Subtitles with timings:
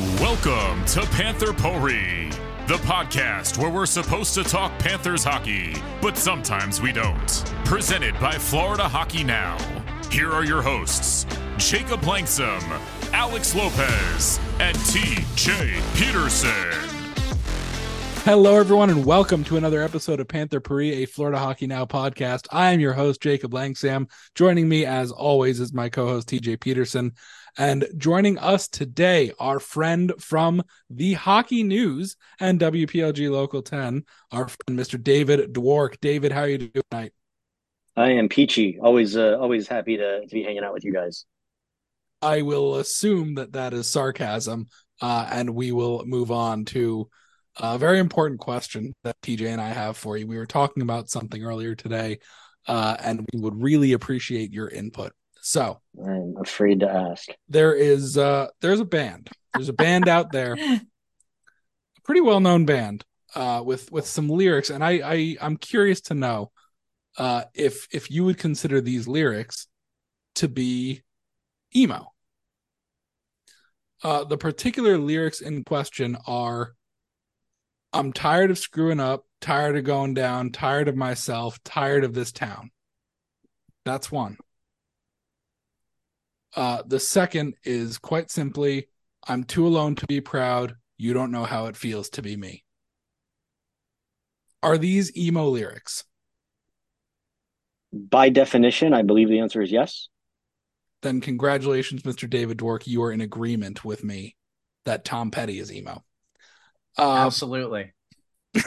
[0.00, 2.28] Welcome to Panther Potpourri,
[2.66, 7.44] the podcast where we're supposed to talk Panthers hockey, but sometimes we don't.
[7.64, 9.56] Presented by Florida Hockey Now.
[10.10, 11.26] Here are your hosts,
[11.58, 12.60] Jacob Langsam,
[13.12, 16.90] Alex Lopez, and TJ Peterson.
[18.24, 22.48] Hello, everyone, and welcome to another episode of Panther Potpourri, a Florida Hockey Now podcast.
[22.50, 24.10] I am your host, Jacob Langsam.
[24.34, 27.12] Joining me, as always, is my co host, TJ Peterson.
[27.56, 34.48] And joining us today, our friend from the Hockey News and WPLG Local 10, our
[34.48, 35.00] friend, Mr.
[35.00, 36.00] David Dwork.
[36.00, 37.12] David, how are you doing tonight?
[37.96, 38.78] I am peachy.
[38.80, 41.26] Always, uh, always happy to, to be hanging out with you guys.
[42.20, 44.66] I will assume that that is sarcasm,
[45.00, 47.08] uh, and we will move on to
[47.56, 50.26] a very important question that TJ and I have for you.
[50.26, 52.18] We were talking about something earlier today,
[52.66, 55.12] uh, and we would really appreciate your input.
[55.46, 57.28] So I'm afraid to ask.
[57.50, 59.28] There is uh there's a band.
[59.52, 60.80] There's a band out there, a
[62.02, 66.14] pretty well known band, uh, with with some lyrics, and I I I'm curious to
[66.14, 66.50] know
[67.18, 69.66] uh if if you would consider these lyrics
[70.36, 71.02] to be
[71.76, 72.10] emo.
[74.02, 76.72] Uh, the particular lyrics in question are
[77.92, 82.32] I'm tired of screwing up, tired of going down, tired of myself, tired of this
[82.32, 82.70] town.
[83.84, 84.38] That's one.
[86.56, 88.88] Uh, the second is quite simply,
[89.26, 90.74] I'm too alone to be proud.
[90.96, 92.64] You don't know how it feels to be me.
[94.62, 96.04] Are these emo lyrics?
[97.92, 100.08] By definition, I believe the answer is yes.
[101.02, 102.28] Then congratulations, Mr.
[102.28, 102.86] David Dwork.
[102.86, 104.36] You are in agreement with me
[104.84, 106.02] that Tom Petty is emo.
[106.96, 107.92] Uh, Absolutely.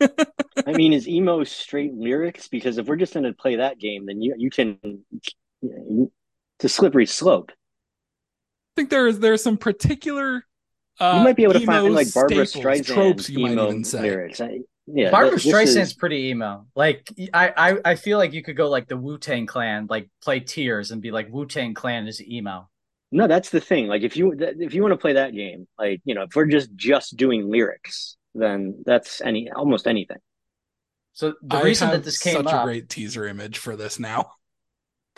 [0.00, 2.48] I mean, is emo straight lyrics?
[2.48, 4.78] Because if we're just going to play that game, then you you can
[5.62, 6.12] you,
[6.58, 7.50] it's a slippery slope.
[7.50, 10.44] I think there is there's some particular
[11.00, 14.02] uh, you might be able to find like Barbra Streisand tropes you might even say.
[14.02, 14.40] lyrics.
[14.40, 15.94] I, yeah, Barbra Streisand's is...
[15.94, 16.66] pretty emo.
[16.74, 20.08] Like I, I, I feel like you could go like the Wu Tang Clan, like
[20.22, 22.68] play Tears and be like Wu Tang Clan is emo.
[23.12, 23.86] No, that's the thing.
[23.86, 26.46] Like if you if you want to play that game, like you know, if we're
[26.46, 30.18] just just doing lyrics, then that's any almost anything.
[31.12, 33.98] So the I reason that this came such up, a great teaser image for this
[33.98, 34.32] now.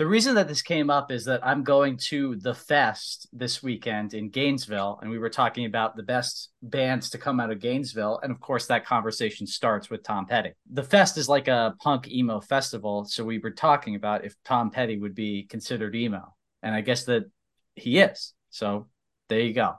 [0.01, 4.15] The reason that this came up is that I'm going to the fest this weekend
[4.15, 8.19] in Gainesville, and we were talking about the best bands to come out of Gainesville.
[8.23, 10.53] And of course, that conversation starts with Tom Petty.
[10.73, 13.05] The fest is like a punk emo festival.
[13.05, 16.35] So we were talking about if Tom Petty would be considered emo.
[16.63, 17.31] And I guess that
[17.75, 18.33] he is.
[18.49, 18.89] So
[19.29, 19.75] there you go.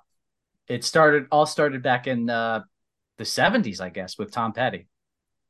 [0.67, 2.61] It started, all started back in uh,
[3.17, 4.87] the 70s, I guess, with Tom Petty.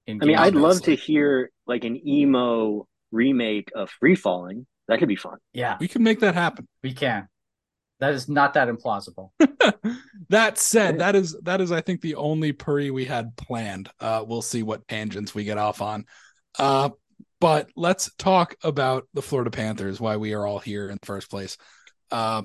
[0.07, 4.65] I mean, I'd love to hear like an emo remake of Free Falling.
[4.87, 5.37] That could be fun.
[5.53, 5.77] Yeah.
[5.79, 6.67] We can make that happen.
[6.83, 7.27] We can.
[7.99, 9.29] That is not that implausible.
[10.29, 13.89] that said, that is that is I think the only Potpourri we had planned.
[13.99, 16.05] Uh we'll see what tangents we get off on.
[16.57, 16.89] Uh
[17.41, 21.29] but let's talk about the Florida Panthers, why we are all here in the first
[21.29, 21.57] place.
[22.11, 22.43] Uh,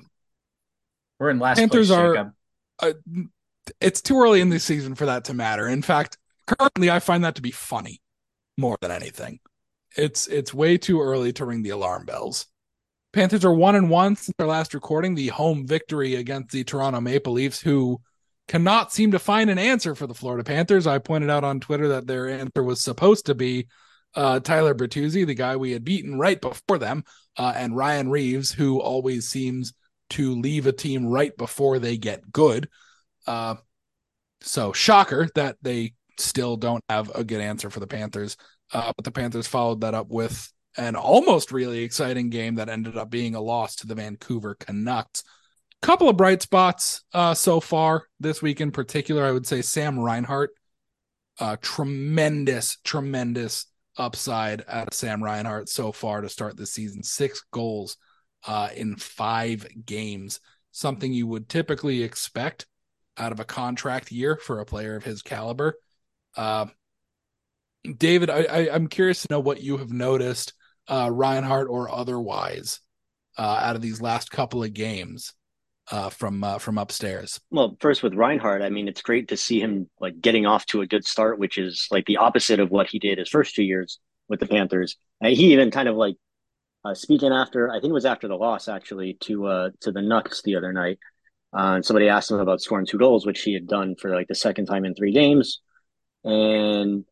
[1.21, 2.33] We're in last Panthers place, are
[2.83, 2.93] uh,
[3.79, 5.69] it's too early in the season for that to matter.
[5.69, 6.17] In fact,
[6.47, 8.01] currently I find that to be funny
[8.57, 9.39] more than anything.
[9.97, 12.47] It's it's way too early to ring the alarm bells.
[13.13, 17.01] Panthers are one and one since their last recording, the home victory against the Toronto
[17.01, 18.01] Maple Leafs, who
[18.47, 20.87] cannot seem to find an answer for the Florida Panthers.
[20.87, 23.69] I pointed out on Twitter that their answer was supposed to be
[24.15, 27.05] uh, Tyler Bertuzzi, the guy we had beaten right before them,
[27.37, 29.73] uh, and Ryan Reaves, who always seems
[30.11, 32.69] to leave a team right before they get good.
[33.27, 33.57] Uh,
[34.41, 38.37] so shocker that they still don't have a good answer for the Panthers.
[38.73, 42.97] Uh, but the Panthers followed that up with an almost really exciting game that ended
[42.97, 45.23] up being a loss to the Vancouver Canucks.
[45.83, 49.25] Couple of bright spots uh, so far this week in particular.
[49.25, 50.51] I would say Sam Reinhart,
[51.39, 53.67] uh, tremendous, tremendous
[53.97, 57.03] upside out of Sam Reinhart so far to start the season.
[57.03, 57.97] Six goals
[58.47, 60.41] uh, in five games,
[60.73, 62.67] something you would typically expect
[63.19, 65.79] out of a contract year for a player of his caliber.
[66.37, 66.67] Uh,
[67.95, 70.53] David, I, I am curious to know what you have noticed,
[70.89, 72.81] uh, Reinhart or otherwise,
[73.39, 75.33] uh, out of these last couple of games
[75.91, 77.41] uh, from uh, from upstairs.
[77.51, 80.81] Well, first with Reinhart, I mean, it's great to see him like getting off to
[80.81, 83.63] a good start, which is like the opposite of what he did his first two
[83.63, 83.99] years
[84.29, 84.97] with the Panthers.
[85.21, 86.17] And he even kind of like
[86.85, 90.01] uh, speaking after, I think it was after the loss actually to uh, to the
[90.01, 90.99] Nucks the other night.
[91.57, 94.29] Uh, and somebody asked him about scoring two goals, which he had done for like
[94.29, 95.61] the second time in three games.
[96.25, 97.05] And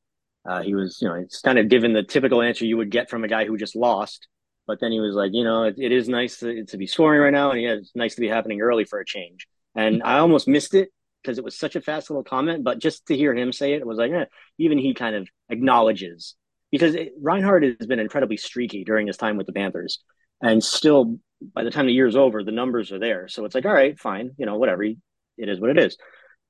[0.47, 3.09] uh, he was, you know, it's kind of given the typical answer you would get
[3.09, 4.29] from a guy who just lost.
[4.67, 7.21] But then he was like, you know, it, it is nice to, to, be scoring
[7.21, 9.47] right now, and yeah, it's nice to be happening early for a change.
[9.75, 10.89] And I almost missed it
[11.23, 13.81] because it was such a fast little comment, but just to hear him say it,
[13.81, 14.25] it was like, eh,
[14.59, 16.35] even he kind of acknowledges
[16.71, 20.01] because it, Reinhart has been incredibly streaky during his time with the Panthers.
[20.43, 21.19] And still,
[21.55, 23.29] by the time the year's over, the numbers are there.
[23.29, 24.83] So it's like, all right, fine, you know, whatever.
[24.83, 24.99] It
[25.39, 25.97] is what it is.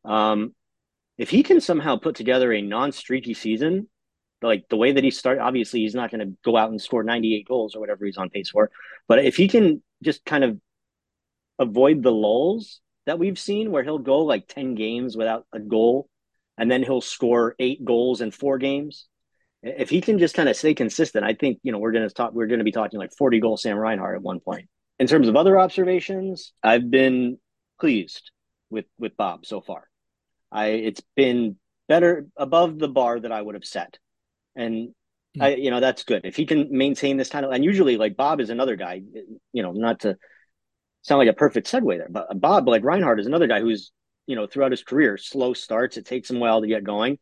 [0.05, 0.55] Um,
[1.19, 3.89] if he can somehow put together a non-streaky season,
[4.43, 7.03] like the way that he started, obviously he's not going to go out and score
[7.03, 8.71] 98 goals or whatever he's on pace for.
[9.09, 10.59] But if he can just kind of
[11.59, 16.09] avoid the lulls that we've seen where he'll go like 10 games without a goal
[16.59, 19.07] and then he'll score eight goals in four games.
[19.63, 22.13] If he can just kind of stay consistent, I think, you know, we're going to
[22.15, 24.69] talk, we're going to be talking like 40 goal Sam Reinhart at one point.
[24.99, 27.39] In terms of other observations, I've been
[27.81, 28.31] pleased
[28.69, 29.89] with, with Bob so far.
[30.55, 31.57] I, it's been
[31.89, 33.99] better above the bar that I would have set.
[34.55, 34.95] And
[35.35, 35.43] hmm.
[35.43, 36.23] I, you know, that's good.
[36.25, 39.03] If he can maintain this kind of, and usually like Bob is another guy,
[39.53, 40.17] you know, not to
[41.03, 42.09] sound like a perfect segue there.
[42.09, 43.93] But Bob, like Reinhart is another guy who's
[44.27, 45.97] you know throughout his career slow starts.
[45.97, 47.19] It takes him a while to get going.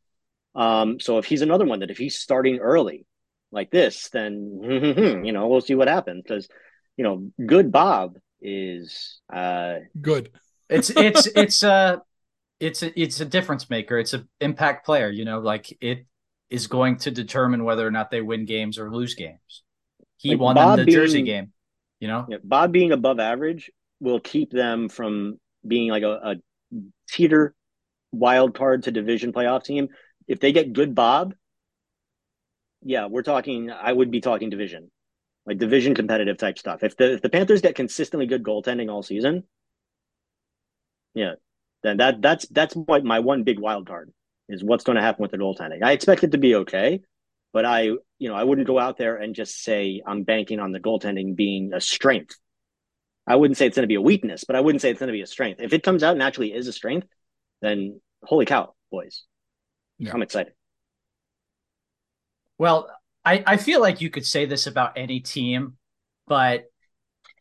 [0.54, 3.06] Um, so if he's another one that if he's starting early
[3.50, 4.60] like this, then
[5.24, 6.48] you know we'll see what happens because
[6.96, 10.30] you know good Bob is uh good.
[10.68, 11.96] It's it's it's uh
[12.62, 13.98] it's a it's a difference maker.
[13.98, 15.10] It's an impact player.
[15.10, 16.06] You know, like it
[16.48, 19.64] is going to determine whether or not they win games or lose games.
[20.16, 21.52] He like won Bob them the being, Jersey game.
[21.98, 23.70] You know, yeah, Bob being above average
[24.00, 26.34] will keep them from being like a, a
[27.08, 27.54] teeter
[28.12, 29.88] wild card to division playoff team.
[30.28, 31.34] If they get good Bob,
[32.82, 33.72] yeah, we're talking.
[33.72, 34.88] I would be talking division,
[35.46, 36.84] like division competitive type stuff.
[36.84, 39.42] If the if the Panthers get consistently good goaltending all season,
[41.12, 41.34] yeah,
[41.82, 44.12] then that that's that's my my one big wild card
[44.48, 45.82] is what's going to happen with the goaltending.
[45.82, 47.00] I expect it to be okay,
[47.52, 47.82] but I,
[48.18, 51.36] you know, I wouldn't go out there and just say I'm banking on the goaltending
[51.36, 52.36] being a strength.
[53.26, 55.08] I wouldn't say it's going to be a weakness, but I wouldn't say it's going
[55.08, 55.60] to be a strength.
[55.60, 57.06] If it comes out and actually is a strength,
[57.60, 59.24] then holy cow, boys.
[59.98, 60.12] Yeah.
[60.12, 60.54] I'm excited.
[62.58, 62.90] Well,
[63.24, 65.76] I, I feel like you could say this about any team,
[66.26, 66.64] but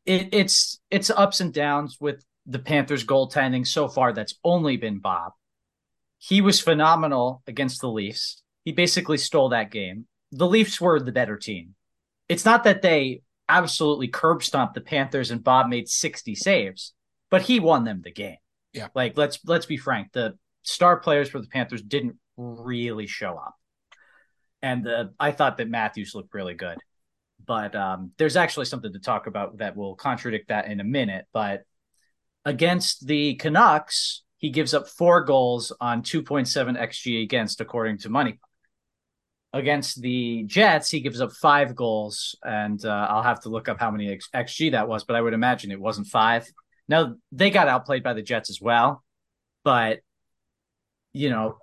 [0.06, 5.00] it, it's it's ups and downs with the Panthers goaltending so far that's only been
[5.00, 5.34] Bob.
[6.18, 10.06] He was phenomenal against the Leafs he basically stole that game.
[10.32, 11.76] The Leafs were the better team.
[12.30, 16.94] It's not that they absolutely curb stomped the Panthers and Bob made 60 saves,
[17.30, 18.38] but he won them the game.
[18.74, 18.88] Yeah.
[18.96, 23.56] Like let's let's be frank, the star players for the Panthers didn't really show up.
[24.62, 24.88] And
[25.20, 26.78] I thought that Matthews looked really good.
[27.44, 31.26] But um, there's actually something to talk about that will contradict that in a minute.
[31.34, 31.64] But
[32.46, 38.40] against the Canucks, he gives up four goals on 2.7 xG against, according to Money
[39.54, 43.80] against the Jets, he gives up five goals, and uh, I'll have to look up
[43.80, 46.48] how many xG that was, but I would imagine it wasn't five.
[46.88, 49.04] Now they got outplayed by the Jets as well,
[49.64, 50.00] but
[51.14, 51.58] you know,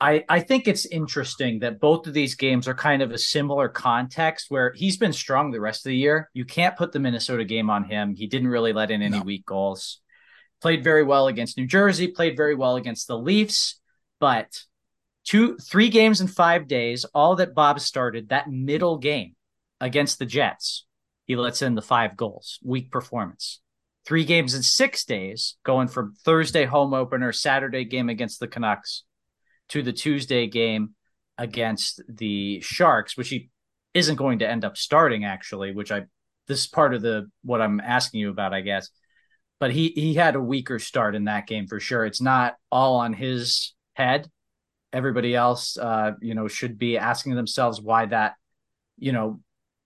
[0.00, 3.68] I I think it's interesting that both of these games are kind of a similar
[3.68, 6.30] context where he's been strong the rest of the year.
[6.34, 8.14] You can't put the Minnesota game on him.
[8.14, 9.24] He didn't really let in any no.
[9.24, 10.00] weak goals.
[10.62, 12.08] Played very well against New Jersey.
[12.08, 13.80] Played very well against the Leafs,
[14.20, 14.62] but
[15.24, 19.34] two three games in five days all that bob started that middle game
[19.80, 20.86] against the jets
[21.26, 23.60] he lets in the five goals weak performance
[24.06, 29.04] three games in six days going from thursday home opener saturday game against the canucks
[29.68, 30.90] to the tuesday game
[31.38, 33.48] against the sharks which he
[33.94, 36.02] isn't going to end up starting actually which i
[36.48, 38.88] this is part of the what i'm asking you about i guess
[39.62, 42.04] but he he had a weaker start in that game for sure.
[42.04, 44.28] It's not all on his head.
[44.92, 48.34] Everybody else, uh, you know, should be asking themselves why that,
[48.98, 49.38] you know,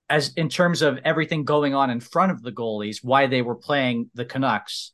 [0.08, 3.54] as in terms of everything going on in front of the goalies, why they were
[3.54, 4.92] playing the Canucks,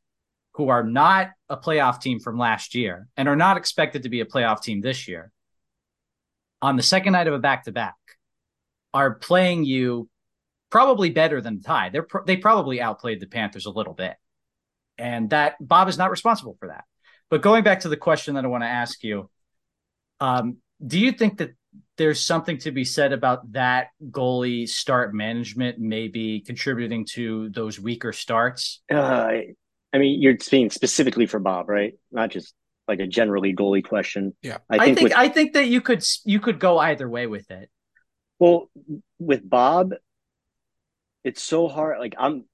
[0.55, 4.21] who are not a playoff team from last year and are not expected to be
[4.21, 5.31] a playoff team this year,
[6.61, 7.95] on the second night of a back to back,
[8.93, 10.09] are playing you
[10.71, 11.91] probably better than the tie.
[11.91, 14.17] They're they probably outplayed the Panthers a little bit,
[15.02, 16.85] and that Bob is not responsible for that.
[17.28, 19.28] But going back to the question that I want to ask you,
[20.21, 21.50] um, do you think that
[21.97, 28.12] there's something to be said about that goalie start management maybe contributing to those weaker
[28.12, 28.80] starts?
[28.90, 29.32] Uh,
[29.92, 31.94] I mean, you're speaking specifically for Bob, right?
[32.12, 32.54] Not just
[32.87, 34.37] like a generally goalie question.
[34.42, 37.09] Yeah, I think I think, with, I think that you could you could go either
[37.09, 37.71] way with it.
[38.38, 38.71] Well,
[39.18, 39.94] with Bob,
[41.25, 41.99] it's so hard.
[41.99, 42.44] Like I'm,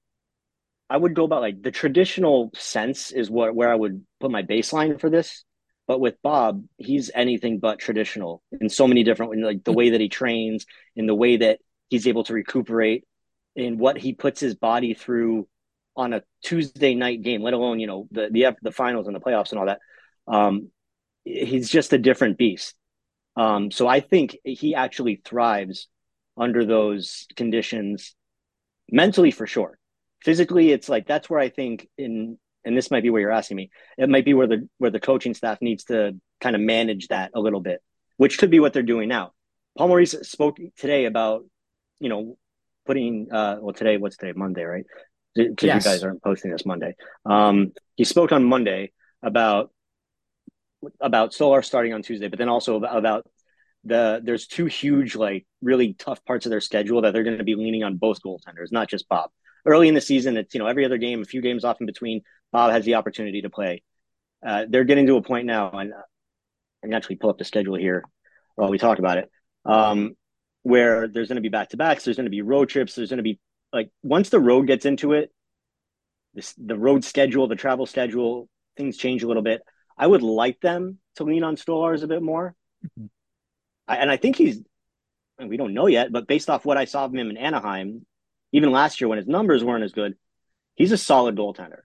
[0.89, 4.43] I would go about like the traditional sense is what where I would put my
[4.43, 5.43] baseline for this.
[5.87, 10.01] But with Bob, he's anything but traditional in so many different like the way that
[10.01, 10.65] he trains,
[10.95, 13.05] in the way that he's able to recuperate,
[13.55, 15.47] in what he puts his body through
[15.95, 19.19] on a Tuesday night game, let alone you know the the the finals and the
[19.19, 19.79] playoffs and all that.
[20.27, 20.69] Um,
[21.23, 22.75] he's just a different beast.
[23.35, 25.87] Um, so I think he actually thrives
[26.37, 28.15] under those conditions
[28.91, 29.78] mentally for sure.
[30.23, 33.57] Physically, it's like that's where I think in and this might be where you're asking
[33.57, 33.71] me.
[33.97, 37.31] It might be where the where the coaching staff needs to kind of manage that
[37.33, 37.81] a little bit,
[38.17, 39.31] which could be what they're doing now.
[39.77, 41.45] Paul Maurice spoke today about,
[41.99, 42.37] you know,
[42.85, 44.85] putting uh well today what's today Monday right
[45.35, 45.85] because yes.
[45.85, 46.95] you guys aren't posting this Monday.
[47.25, 49.71] Um, he spoke on Monday about
[50.99, 53.27] about Stolarz starting on Tuesday, but then also about, about
[53.83, 57.43] the there's two huge like really tough parts of their schedule that they're going to
[57.43, 59.29] be leaning on both goaltenders, not just Bob.
[59.65, 61.85] Early in the season, it's you know every other game, a few games off in
[61.85, 62.21] between.
[62.51, 63.83] Bob has the opportunity to play.
[64.45, 67.75] Uh, they're getting to a point now, and I can actually pull up the schedule
[67.75, 68.03] here
[68.55, 69.29] while we talk about it,
[69.65, 70.15] um,
[70.63, 73.09] where there's going to be back to backs, there's going to be road trips, there's
[73.09, 73.39] going to be
[73.71, 75.31] like once the road gets into it,
[76.33, 79.61] this, the road schedule, the travel schedule, things change a little bit.
[79.97, 82.55] I would like them to lean on Stolarz a bit more.
[82.85, 83.07] Mm-hmm.
[83.87, 84.61] I, and I think he's,
[85.39, 88.05] we don't know yet, but based off what I saw of him in Anaheim,
[88.51, 90.15] even last year when his numbers weren't as good,
[90.75, 91.81] he's a solid goaltender.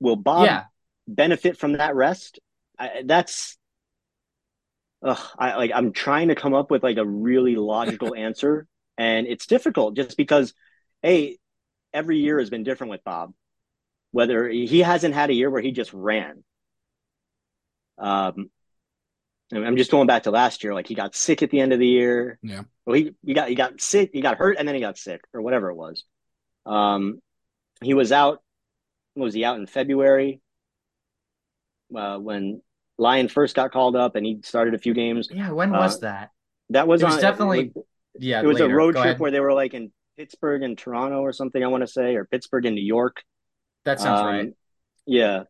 [0.00, 0.64] Will Bob yeah.
[1.06, 2.40] benefit from that rest?
[2.78, 3.56] I, that's
[5.02, 8.66] ugh, I like I'm trying to come up with like a really logical answer,
[8.98, 10.54] and it's difficult just because,
[11.02, 11.38] hey,
[11.92, 13.32] every year has been different with Bob.
[14.10, 16.44] Whether he hasn't had a year where he just ran.
[17.96, 18.50] Um,
[19.52, 20.74] I'm just going back to last year.
[20.74, 22.38] Like he got sick at the end of the year.
[22.42, 22.62] Yeah.
[22.86, 24.10] Well, he, he got he got sick.
[24.12, 26.04] He got hurt, and then he got sick, or whatever it was.
[26.64, 27.20] Um,
[27.82, 28.42] he was out.
[29.14, 30.40] Was he out in February?
[31.94, 32.62] Uh, when
[32.98, 35.28] Lyon first got called up, and he started a few games.
[35.30, 35.50] Yeah.
[35.50, 36.30] When was uh, that?
[36.70, 37.60] That was, was on, definitely.
[37.60, 37.84] It was,
[38.18, 38.40] yeah.
[38.40, 38.72] It was later.
[38.72, 39.20] a road Go trip ahead.
[39.20, 41.62] where they were like in Pittsburgh and Toronto or something.
[41.62, 43.22] I want to say, or Pittsburgh and New York.
[43.84, 44.48] That sounds um, right.
[45.06, 45.42] Yeah.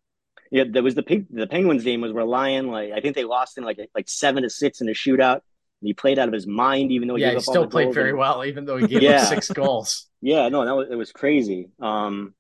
[0.53, 3.25] Yeah, there was the pink, the Penguins game was where Lyon like I think they
[3.25, 5.41] lost in like like seven to six in a shootout.
[5.81, 8.11] And he played out of his mind, even though he yeah, he still played very
[8.11, 9.23] and, well, even though he gave yeah.
[9.23, 10.07] up six goals.
[10.25, 11.71] Yeah, no, that was it was crazy.
[11.81, 12.35] Um,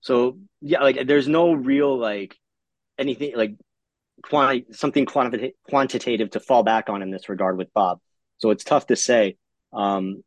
[0.00, 2.36] so yeah, like there's no real like
[2.98, 3.56] anything like
[4.22, 7.98] quanti- something quanti- quantitative to fall back on in this regard with Bob.
[8.38, 9.38] So it's tough to say.
[9.72, 10.22] Um,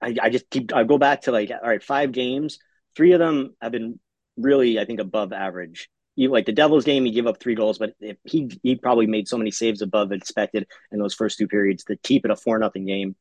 [0.00, 2.58] I, I just keep I go back to like all right, five games,
[2.96, 4.00] three of them have been
[4.38, 5.90] really I think above average
[6.26, 7.94] like the Devils game, he gave up three goals, but
[8.24, 11.96] he he probably made so many saves above expected in those first two periods to
[11.96, 13.14] keep it a four nothing game.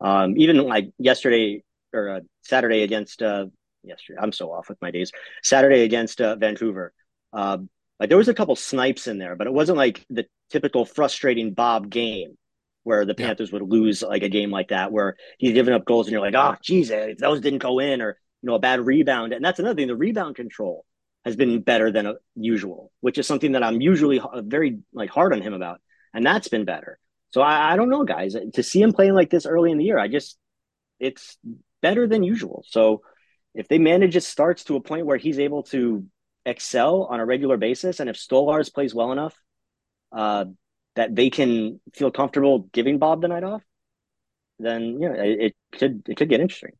[0.00, 3.46] Um, even like yesterday or uh, Saturday against uh,
[3.82, 5.12] yesterday, I'm so off with my days.
[5.42, 6.94] Saturday against uh, Vancouver,
[7.34, 7.58] uh,
[7.98, 11.52] like there was a couple snipes in there, but it wasn't like the typical frustrating
[11.52, 12.38] Bob game
[12.84, 16.06] where the Panthers would lose like a game like that, where he's giving up goals
[16.06, 18.80] and you're like, oh, geez, if those didn't go in, or you know, a bad
[18.80, 20.86] rebound, and that's another thing, the rebound control
[21.24, 25.42] has been better than usual, which is something that I'm usually very like hard on
[25.42, 25.80] him about,
[26.14, 26.98] and that's been better.
[27.30, 28.36] So I, I don't know, guys.
[28.54, 30.38] To see him playing like this early in the year, I just
[30.98, 31.38] it's
[31.82, 32.64] better than usual.
[32.68, 33.02] So
[33.54, 36.04] if they manage it starts to a point where he's able to
[36.44, 39.34] excel on a regular basis, and if Stolarz plays well enough,
[40.12, 40.46] uh,
[40.96, 43.62] that they can feel comfortable giving Bob the night off,
[44.58, 46.72] then yeah, it, it could it could get interesting.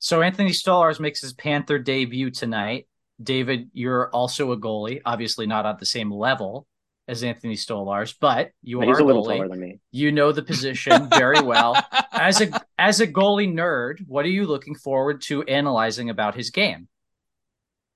[0.00, 2.86] So Anthony Stolarz makes his Panther debut tonight.
[3.22, 6.66] David, you're also a goalie, obviously not at the same level
[7.08, 9.80] as Anthony Stolarz, but you but are a, a goalie.
[9.90, 11.74] You know the position very well.
[12.12, 16.50] as a as a goalie nerd, what are you looking forward to analyzing about his
[16.50, 16.88] game?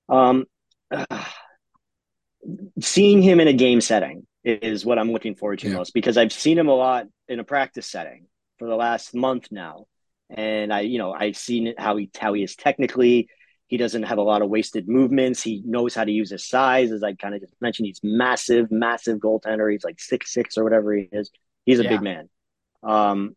[0.09, 0.45] Um,
[0.91, 1.05] uh,
[2.81, 5.75] seeing him in a game setting is what I'm looking forward to yeah.
[5.75, 8.25] most because I've seen him a lot in a practice setting
[8.57, 9.85] for the last month now,
[10.29, 13.29] and I, you know, I've seen how he how he is technically
[13.67, 15.41] he doesn't have a lot of wasted movements.
[15.41, 17.87] He knows how to use his size, as I kind of just mentioned.
[17.87, 19.71] He's massive, massive goaltender.
[19.71, 21.31] He's like six six or whatever he is.
[21.65, 21.89] He's a yeah.
[21.89, 22.29] big man.
[22.83, 23.35] Um,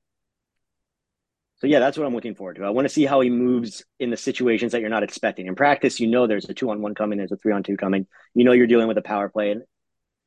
[1.59, 2.65] so yeah, that's what I'm looking forward to.
[2.65, 5.47] I want to see how he moves in the situations that you're not expecting.
[5.47, 7.77] In practice, you know there's a two on one coming, there's a three on two
[7.77, 8.07] coming.
[8.35, 9.63] You know you're dealing with a power play, and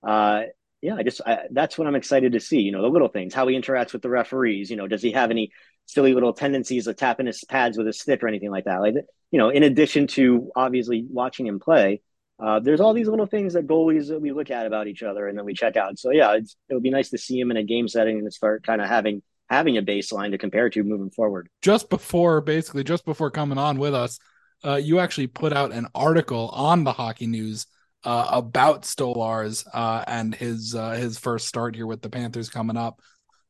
[0.02, 0.44] uh,
[0.82, 2.60] yeah, I just I, that's what I'm excited to see.
[2.62, 4.70] You know the little things, how he interacts with the referees.
[4.70, 5.52] You know, does he have any
[5.86, 8.82] silly little tendencies of tapping his pads with his stick or anything like that?
[8.82, 8.96] Like
[9.32, 12.02] you know, in addition to obviously watching him play,
[12.40, 15.28] uh, there's all these little things that goalies that we look at about each other
[15.28, 16.00] and then we check out.
[16.00, 18.64] So yeah, it would be nice to see him in a game setting and start
[18.64, 21.50] kind of having having a baseline to compare to moving forward.
[21.62, 24.20] Just before, basically, just before coming on with us,
[24.64, 27.66] uh, you actually put out an article on the Hockey News
[28.04, 32.78] uh, about Stolarz uh, and his uh, his first start here with the Panthers coming
[32.78, 33.02] up.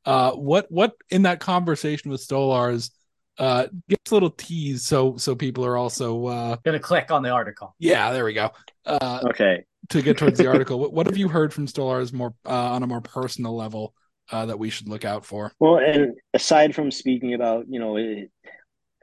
[0.06, 2.92] Uh, what what in that conversation with Stolarz
[3.38, 7.24] Uh, give us a little tease so so people are also uh Gonna click on
[7.24, 7.76] the article.
[7.80, 8.52] yeah there we go.
[8.86, 9.66] Uh, Okay.
[9.90, 12.84] to get towards the article, what, what have you heard from Stolarz more uh, on
[12.84, 13.94] a more personal level
[14.32, 15.52] uh, that we should look out for?
[15.60, 18.30] Well, and aside from speaking about, you know, it,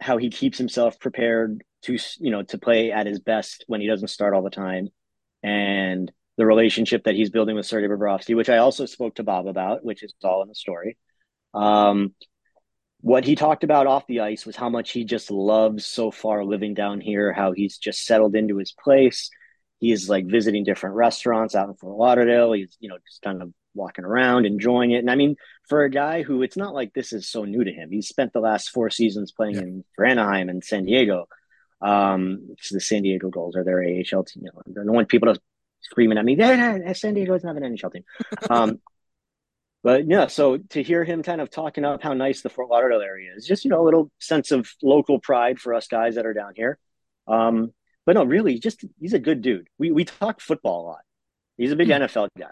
[0.01, 3.87] how he keeps himself prepared to, you know, to play at his best when he
[3.87, 4.89] doesn't start all the time,
[5.47, 9.47] and the relationship that he's building with Sergei Bobrovsky, which I also spoke to Bob
[9.47, 10.99] about, which is all in the story.
[11.55, 12.15] Um,
[13.01, 16.45] what he talked about off the ice was how much he just loves so far
[16.45, 19.31] living down here, how he's just settled into his place.
[19.79, 22.53] He's like visiting different restaurants out in Fort Lauderdale.
[22.53, 24.99] He's, you know, just kind of walking around, enjoying it.
[24.99, 25.37] And I mean,
[25.69, 28.33] for a guy who it's not like this is so new to him, he's spent
[28.33, 29.63] the last four seasons playing Yeah.
[29.63, 31.29] in for Anaheim and San Diego.
[31.81, 34.45] Um, it's the San Diego Gulls are their AHL team.
[34.45, 35.41] You know, I don't want people to
[35.81, 38.05] screaming at me, "Yeah, San Diego doesn't have an NHL team.
[38.51, 38.81] Um,
[39.83, 43.03] but yeah, so to hear him kind of talking up how nice the Fort Lauderdale
[43.03, 46.27] area is, just you know, a little sense of local pride for us guys that
[46.27, 46.79] are down here.
[47.29, 47.73] Um,
[48.05, 49.69] but no, really, just he's a good dude.
[49.79, 51.01] We we talk football a lot.
[51.57, 52.03] He's a big Hmm.
[52.03, 52.51] NFL guy.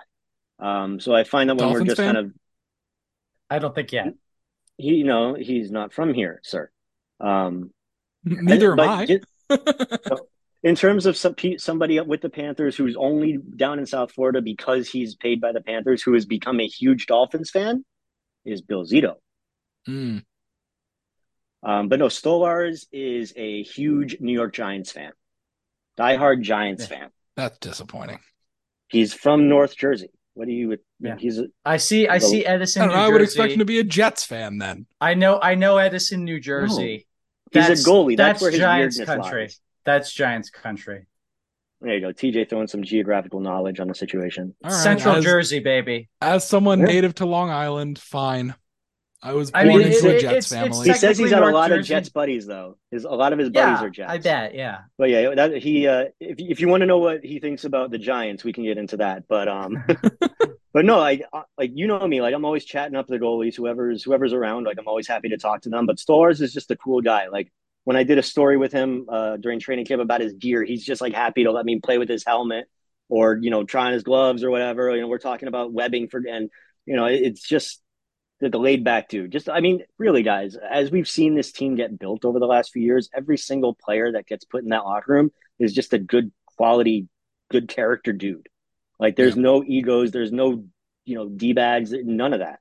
[0.60, 2.14] Um, so I find that when we're just fan?
[2.14, 2.32] kind of
[3.50, 4.14] I don't think yet.
[4.76, 6.70] he, you know, he's not from here, sir.
[7.20, 7.73] Um,
[8.24, 9.06] Neither am but I.
[9.06, 9.20] ju-
[10.62, 14.40] in terms of some pe- somebody with the Panthers who's only down in South Florida
[14.40, 17.84] because he's paid by the Panthers, who has become a huge Dolphins fan,
[18.44, 19.14] is Bill Zito.
[19.88, 20.22] Mm,
[21.62, 25.12] Um, but no, Stolarz is a huge New York Giants fan,
[25.98, 26.98] diehard Giants Yeah.
[26.98, 27.10] fan.
[27.36, 28.20] that's disappointing.
[28.88, 30.10] He's from North Jersey.
[30.34, 30.76] What do you?
[31.00, 31.16] Yeah.
[31.18, 32.06] He's a, I see.
[32.08, 32.82] I Well, see Edison.
[32.82, 33.24] I, know, New I would Jersey.
[33.24, 34.86] expect him to be a Jets fan then.
[35.00, 35.38] I know.
[35.40, 37.06] I know Edison, New Jersey.
[37.54, 38.16] He's That's- a goalie.
[38.16, 39.40] That's, that's where his Giants weirdness country.
[39.42, 39.60] lies.
[39.84, 41.06] That's Giants country.
[41.80, 42.12] There you go.
[42.12, 44.54] TJ throwing some geographical knowledge on the situation.
[44.64, 46.08] All right, Central as, Jersey, baby.
[46.22, 46.86] as someone Yeah.
[46.86, 48.54] native to Long Island, fine.
[49.24, 50.86] I was I born mean, into it- a it- Jets it's- it's family.
[50.88, 51.88] He says he's Technically got a North lot of Jersey.
[51.88, 52.76] Jets buddies, though.
[52.90, 54.12] His a lot of his buddies Yeah, are Jets.
[54.12, 54.54] I bet.
[54.54, 54.78] Yeah.
[54.98, 57.90] But yeah, that he uh if if you want to know what he thinks about
[57.90, 59.24] the Giants, we can get into that.
[59.28, 59.82] But um
[60.72, 63.56] but no, I I- like you know me, like I'm always chatting up the goalies,
[63.56, 65.86] whoever's whoever's around, like I'm always happy to talk to them.
[65.86, 67.28] But Stars is just a cool guy.
[67.28, 67.50] Like
[67.84, 70.84] when I did a story with him uh during training camp about his gear, he's
[70.84, 72.66] just like happy to let me play with his helmet
[73.08, 74.94] or you know, trying his gloves or whatever.
[74.94, 76.50] You know, we're talking about webbing for and
[76.86, 77.80] you know, it- it's just
[78.40, 79.32] the, laid back dude.
[79.32, 82.72] Just, I mean, really, guys, as we've seen this team get built over the last
[82.72, 85.98] few years, every single player that gets put in that locker room is just a
[85.98, 87.08] good quality,
[87.50, 88.48] good character dude.
[88.98, 90.64] Like, there's no egos, there's no,
[91.04, 92.60] you know, d bags, none of that.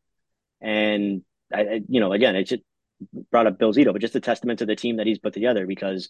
[0.62, 2.64] And I, I, you know, again, it just
[3.32, 5.68] brought up Bill Zito, but just a testament to the team that he's put together
[5.68, 6.10] because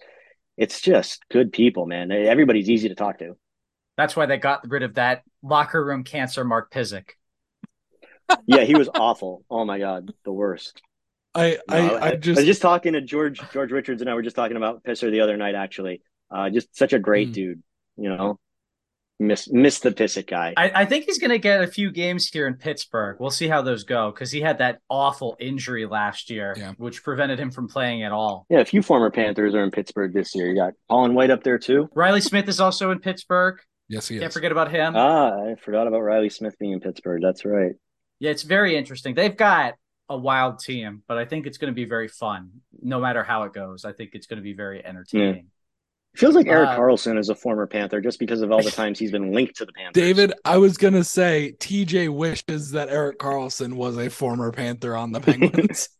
[0.57, 2.11] it's just good people, man.
[2.11, 3.35] Everybody's easy to talk to.
[3.97, 7.09] That's why they got rid of that locker room cancer, Marc Pysyk.
[8.45, 9.43] Yeah, he was awful.
[9.49, 10.81] Oh my god, the worst.
[11.35, 14.13] I, I, No, I, I just, was just talking to George George Richards and I
[14.13, 15.55] were just talking about Pysyk the other night.
[15.55, 17.33] Actually, uh, just such a great Mm.
[17.33, 17.63] dude.
[17.97, 18.39] You know,
[19.19, 20.53] miss miss the Pysyk guy.
[20.57, 23.17] I, I think he's going to get a few games here in Pittsburgh.
[23.19, 26.73] We'll see how those go because he had that awful injury last year, Yeah.
[26.77, 28.45] which prevented him from playing at all.
[28.49, 30.47] yeah, a few former Panthers are in Pittsburgh this year.
[30.47, 31.89] You got Colin White up there too.
[31.93, 33.59] Reilly Smith is also in Pittsburgh.
[33.89, 34.33] yes, he Can't is.
[34.33, 34.93] forget about him.
[34.95, 37.21] Ah, I forgot about Reilly Smith being in Pittsburgh.
[37.23, 37.73] That's right.
[38.23, 39.15] Yeah, it's very interesting.
[39.15, 39.73] They've got
[40.07, 43.43] a wild team, but I think it's going to be very fun no matter how
[43.43, 43.83] it goes.
[43.83, 45.47] I think it's going to be very entertaining.
[46.13, 48.71] It feels like Erik Uh, Karlsson is a former Panther just because of all the
[48.81, 50.01] times he's been linked to the Panthers.
[50.01, 55.11] David, I was gonna say TJ wishes that Erik Karlsson was a former Panther on
[55.11, 55.89] the Penguins.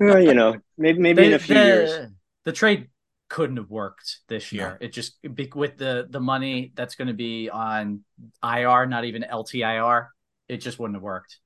[0.00, 2.10] Well, you know, maybe maybe They- in a few the, years.
[2.44, 2.88] the trade
[3.28, 4.56] couldn't have worked this No.
[4.58, 4.78] year.
[4.80, 8.02] It just be- with the the money that's going to be on
[8.42, 10.06] IR, not even LTIR,
[10.48, 11.38] it just wouldn't have worked.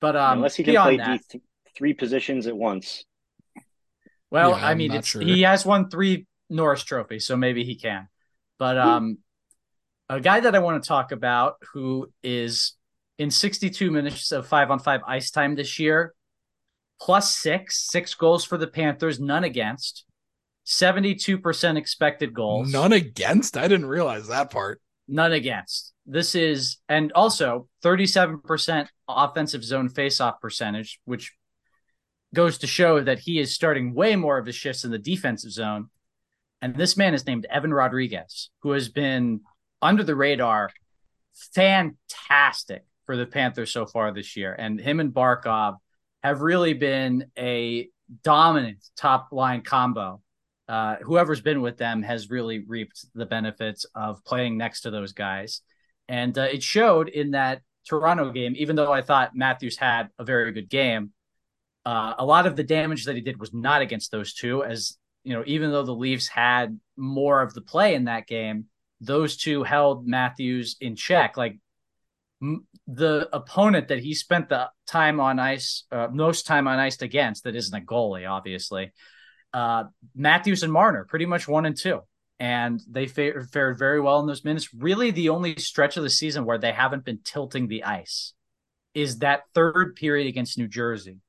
[0.00, 1.44] But um, Unless he can play that, D- th-
[1.76, 3.04] three positions at once.
[4.30, 5.22] well, Yeah, I mean, it's, sure.
[5.22, 8.08] he has won three Norris trophies, so maybe he can.
[8.58, 8.88] But Hmm.
[8.88, 9.18] um,
[10.08, 12.74] a guy that I want to talk about who is
[13.18, 16.14] in 62 minutes of five on five ice time this year,
[17.00, 20.04] plus six, six goals for the Panthers, none against,
[20.66, 22.70] 72% expected goals.
[22.70, 23.56] None against.
[23.56, 24.80] I didn't realize that part.
[25.08, 25.93] None against.
[26.06, 31.32] This is, and also 37% offensive zone faceoff percentage, which
[32.34, 35.52] goes to show that he is starting way more of his shifts in the defensive
[35.52, 35.88] zone.
[36.60, 39.40] And this man is named Evan Rodrigues, who has been
[39.80, 40.70] under the radar,
[41.54, 44.54] fantastic for the Panthers so far this year.
[44.58, 45.76] And him and Barkov
[46.22, 47.88] have really been a
[48.22, 50.20] dominant top line combo.
[50.66, 55.12] Uh, whoever's been with them has really reaped the benefits of playing next to those
[55.12, 55.60] guys.
[56.08, 60.24] And uh, it showed in that Toronto game, even though I thought Matthews had a
[60.24, 61.12] very good game,
[61.86, 64.96] Uh, a lot of the damage that he did was not against those two, as
[65.22, 68.64] you know, even though the Leafs had more of the play in that game,
[69.00, 71.36] those two held Matthews in check.
[71.36, 71.58] Like
[72.40, 77.02] m- the opponent that he spent the time on ice, uh, most time on ice
[77.02, 78.92] against, that isn't a goalie, obviously.
[79.52, 82.00] Uh, Matthews and Marner, pretty much one and two.
[82.44, 84.68] And they fared, fared very well in those minutes.
[84.74, 88.34] Really, the only stretch of the season where they haven't been tilting the ice
[88.92, 91.20] is that third period against New Jersey,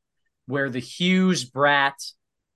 [0.45, 2.11] where the Hughes, Bratt,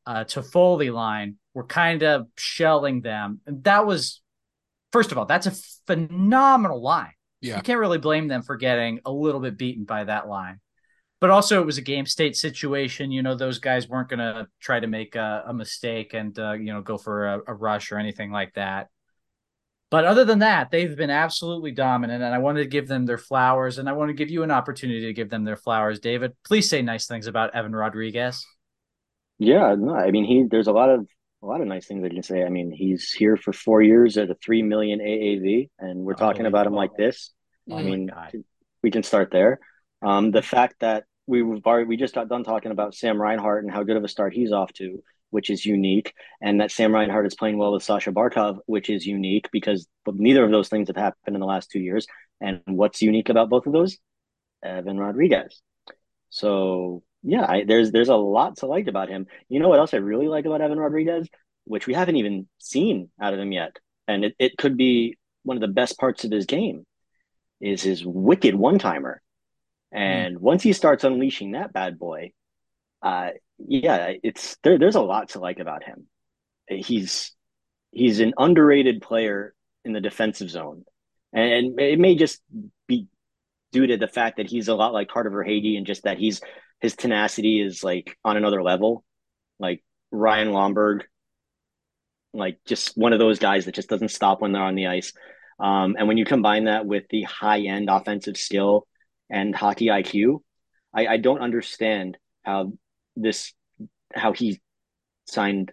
[0.06, 3.40] uh, Toffoli line were kind of shelling them.
[3.46, 4.22] And that was,
[4.92, 5.54] first of all, that's a
[5.88, 7.14] phenomenal line.
[7.40, 7.56] Yeah.
[7.56, 10.60] You can't really blame them for getting a little bit beaten by that line.
[11.22, 13.12] But also, it was a game state situation.
[13.12, 16.54] You know, those guys weren't going to try to make a, a mistake and, uh,
[16.54, 18.88] you know, go for a, a rush or anything like that.
[19.92, 23.18] But other than that, they've been absolutely dominant, and I wanted to give them their
[23.18, 26.34] flowers, and I want to give you an opportunity to give them their flowers, David.
[26.46, 28.46] Please say nice things about Evan Rodrigues.
[29.40, 30.44] Yeah, no, I mean he.
[30.44, 31.08] There's a lot of
[31.42, 32.44] a lot of nice things I can say.
[32.44, 36.46] I mean he's here for four years at a three million AAV, and we're talking
[36.46, 37.32] about him like this.
[37.72, 38.34] Oh I mean, God.
[38.84, 39.60] we can start there.
[40.04, 43.72] Um, the fact that we already we just got done talking about Sam Reinhart and
[43.72, 47.28] how good of a start he's off to, which is unique, and that Sam Reinhart
[47.28, 50.98] is playing well with Sasha Barkov, which is unique because neither of those things have
[50.98, 52.08] happened in the last two years.
[52.42, 53.98] And what's unique about both of those?
[54.64, 55.62] Evan Rodrigues.
[56.32, 59.28] So yeah, I, there's there's a lot to like about him.
[59.50, 61.30] You know what else I really like about Evan Rodrigues,
[61.66, 65.58] which we haven't even seen out of him yet, and it, it could be one
[65.58, 66.86] of the best parts of his game,
[67.62, 69.22] is his wicked one timer.
[69.92, 72.32] And once he starts unleashing that bad boy,
[73.02, 74.78] uh, yeah, it's there.
[74.78, 76.08] There's a lot to like about him.
[76.68, 77.34] He's
[77.92, 80.86] he's an underrated player in the defensive zone,
[81.34, 82.42] and it may just
[82.88, 83.08] be
[83.72, 86.42] due to the fact that he's a lot like Carter Verhaeghe and just that he's
[86.82, 89.04] his tenacity is like on another level,
[89.60, 91.04] like Ryan Lomberg,
[92.34, 95.14] like just one of those guys that just doesn't stop when they're on the ice.
[95.60, 98.88] Um, and when you combine that with the high end offensive skill
[99.30, 100.42] and hockey IQ,
[100.94, 102.74] I, I don't understand how
[103.16, 103.54] this
[104.14, 104.60] how he
[105.28, 105.72] signed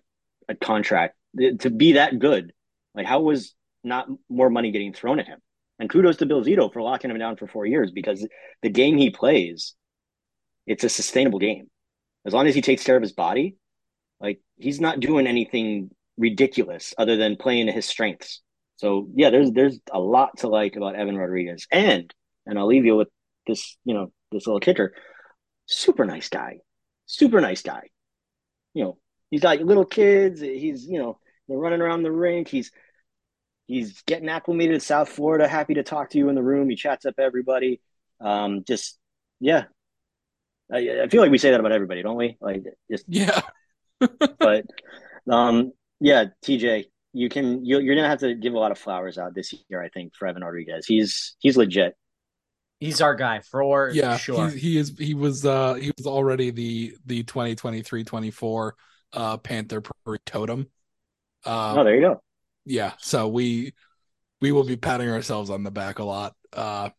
[0.48, 1.16] a contract
[1.60, 2.52] to be that good.
[2.94, 5.38] Like how was not more money getting thrown at him?
[5.78, 8.26] And kudos to Bill Zito for locking him down for four years because
[8.62, 9.74] the game he plays,
[10.66, 11.68] it's a sustainable game.
[12.24, 13.56] As long as he takes care of his body,
[14.20, 18.40] like he's not doing anything ridiculous other than playing to his strengths.
[18.76, 21.66] So yeah, there's there's a lot to like about Evan Rodrigues.
[21.70, 22.12] And
[22.46, 23.08] and I'll leave you with
[23.46, 24.94] this, you know, this little kicker.
[25.66, 26.58] Super nice guy.
[27.06, 27.88] Super nice guy.
[28.74, 28.98] You know,
[29.30, 30.40] he's got little kids.
[30.40, 32.48] He's, you know, they're running around the rink.
[32.48, 32.70] He's
[33.66, 36.68] he's getting acclimated to South Florida, happy to talk to you in the room.
[36.68, 37.80] He chats up everybody.
[38.20, 38.98] Um, just
[39.40, 39.64] yeah.
[40.72, 42.36] I, I feel like we say that about everybody, don't we?
[42.40, 43.40] Like just Yeah.
[44.38, 44.66] but
[45.30, 49.18] um yeah, TJ, you can you you're gonna have to give a lot of flowers
[49.18, 50.86] out this year, I think, for Evan Rodrigues.
[50.86, 51.96] He's he's legit.
[52.78, 54.50] He's our guy for yeah, sure.
[54.50, 54.94] He, he is.
[54.98, 55.46] He was.
[55.46, 58.72] Uh, he was already the the 2023-24
[59.12, 60.66] uh Panther Prairie totem.
[61.44, 62.22] Uh, oh, there you go.
[62.64, 62.92] yeah.
[62.98, 63.72] So we
[64.40, 66.90] we will be patting ourselves on the back a lot uh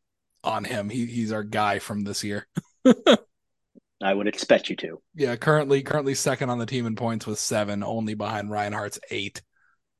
[0.43, 0.89] on him.
[0.89, 2.47] He he's our guy from this year.
[4.01, 5.01] I would expect you to.
[5.15, 9.41] Yeah, currently currently second on the team in points with seven, only behind Reinhart's eight,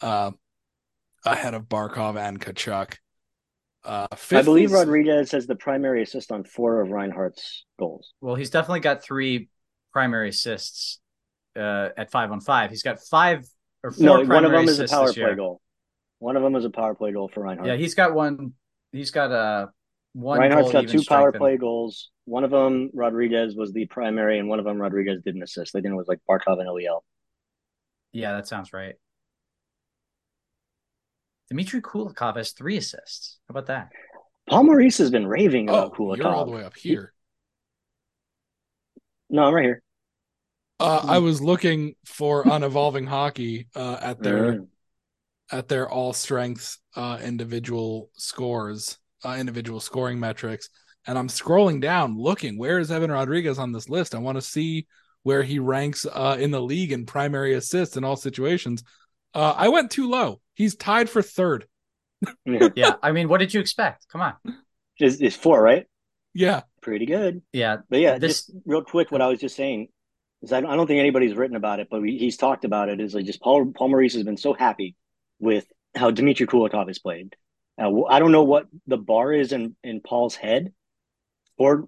[0.02, 0.32] uh,
[1.26, 2.96] ahead of Barkov and Tkachuk.
[3.84, 8.14] Uh, I believe is- Rodrigues has the primary assist on four of Reinhart's goals.
[8.22, 9.50] Well, he's definitely got three
[9.94, 11.00] primary assists
[11.56, 12.70] uh, at five on five.
[12.70, 13.46] He's got five
[13.84, 15.62] or four No, one of them is a power play goal.
[16.20, 17.68] One of them is a power play goal for Reinhart.
[17.68, 18.54] Yeah, he's got one.
[18.92, 19.70] He's got a
[20.14, 20.40] one.
[20.40, 22.10] Reinhart's goal got two power play in- goals.
[22.26, 25.76] One of them Rodrigues was the primary, and one of them Rodrigues didn't assist.
[25.76, 27.02] I think it was like Barkov and Eliel.
[28.12, 28.96] Yeah, that sounds right.
[31.50, 33.40] Dmitry Kulikov has three assists.
[33.48, 33.90] How about that?
[34.50, 36.18] Paul Maurice has been raving Oh, about Kulikov.
[36.18, 37.14] you're all the way up here.
[39.30, 39.82] No, I'm right here.
[40.80, 44.68] Uh, I was looking for on evolving hockey uh, at their Mm.
[45.52, 50.70] at their all strengths uh, individual scores, uh, individual scoring metrics,
[51.08, 54.14] and I'm scrolling down looking where is Evan Rodrigues on this list.
[54.14, 54.86] I want to see
[55.24, 58.84] where he ranks uh, in the league in primary assists in all situations.
[59.38, 60.42] Uh, I went too low.
[60.56, 61.68] He's tied for third.
[62.46, 62.70] Yeah.
[62.76, 64.08] Yeah, I mean, what did you expect?
[64.12, 64.34] Come on.
[64.98, 65.86] It's, it's four, right?
[66.34, 67.42] Yeah, Pretty good.
[67.54, 69.90] Yeah, But yeah, This- just real quick, what I was just saying
[70.42, 72.90] is I don't, I don't think anybody's written about it, but we, he's talked about
[72.90, 73.00] it.
[73.00, 74.96] Is like just Paul Paul Maurice has been so happy
[75.40, 77.36] with how Dmitry Kulikov has played.
[77.80, 80.74] Uh, I don't know what the bar is in in Paul's head
[81.58, 81.88] or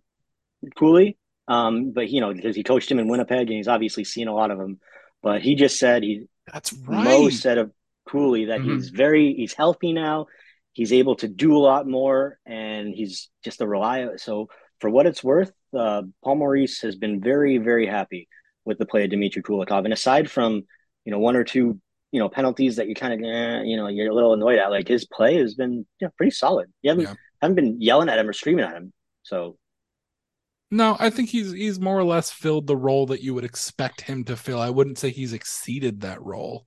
[0.76, 4.28] Cooley, Um, but you know, because he coached him in Winnipeg and he's obviously seen
[4.28, 4.80] a lot of him.
[5.24, 7.04] But he just said he that's right.
[7.04, 7.72] Mo said of
[8.08, 8.76] Cooley that mm-hmm.
[8.76, 10.28] he's very he's healthy now.
[10.74, 14.18] He's able to do a lot more, and he's just a reliable.
[14.18, 14.48] So
[14.80, 18.28] for what it's worth, uh, Paul Maurice has been very very happy
[18.66, 19.84] with the play of Dmitry Kulikov.
[19.86, 20.64] And aside from
[21.06, 21.80] you know one or two
[22.12, 24.72] you know penalties that you kind of eh, you know you're a little annoyed at,
[24.72, 26.72] like his play has been you know, pretty solid.
[26.82, 27.14] You haven't yeah.
[27.42, 28.92] haven't been yelling at him or screaming at him.
[29.24, 29.58] So
[30.72, 34.02] no, I think he's he's more or less filled the role that you would expect
[34.02, 34.60] him to fill.
[34.60, 36.66] I wouldn't say he's exceeded that role.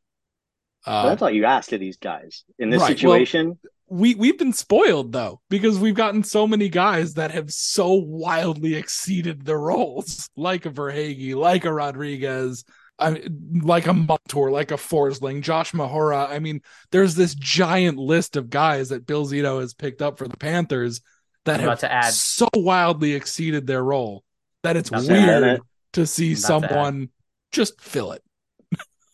[0.84, 3.58] Uh, that's all you ask of these guys in this right, situation.
[3.62, 7.92] Well, we we've been spoiled though because we've gotten so many guys that have so
[7.92, 12.64] wildly exceeded their roles, like a Verhaeghe, like a Rodrigues,
[12.98, 13.22] I
[13.62, 16.28] like a Montour, like a Forsling, Josh Mahura.
[16.28, 16.60] I mean,
[16.90, 21.00] there's this giant list of guys that Bill Zito has picked up for the Panthers
[21.44, 22.12] that have to add.
[22.12, 24.24] so wildly exceeded their role
[24.62, 25.60] that it's Not weird to,
[26.00, 27.10] to see someone to
[27.50, 28.22] just fill it.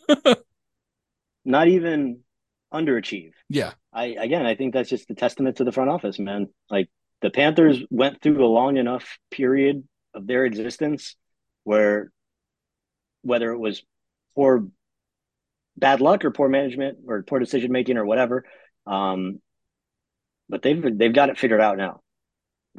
[1.45, 2.21] Not even
[2.73, 3.33] underachieve.
[3.49, 3.73] Yeah.
[3.93, 6.49] I again, I think that's just the testament to the front office, man.
[6.71, 6.91] Like
[7.23, 11.17] the Panthers went through a long enough period of their existence
[11.65, 12.11] where
[13.23, 13.83] whether it was
[14.35, 14.69] poor
[15.77, 18.45] bad luck or poor management or poor decision making or whatever,
[18.87, 19.41] um,
[20.49, 22.03] but they've they've got it figured out now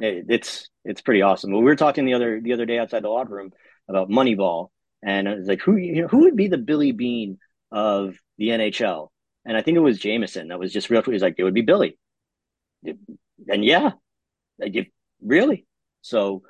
[0.00, 1.52] it, it's it's pretty awesome.
[1.52, 3.52] Well, we were talking the other the other day outside the locker room
[3.88, 4.68] about Moneyball,
[5.02, 7.38] and I was like, who you know, who would be the Billy Beane
[7.70, 9.08] of the NHL?
[9.44, 11.02] And I think it was Jameson that was just real.
[11.02, 11.98] He's like, it would be Billy.
[12.84, 13.92] And yeah,
[14.58, 15.66] like, really.
[16.02, 16.42] So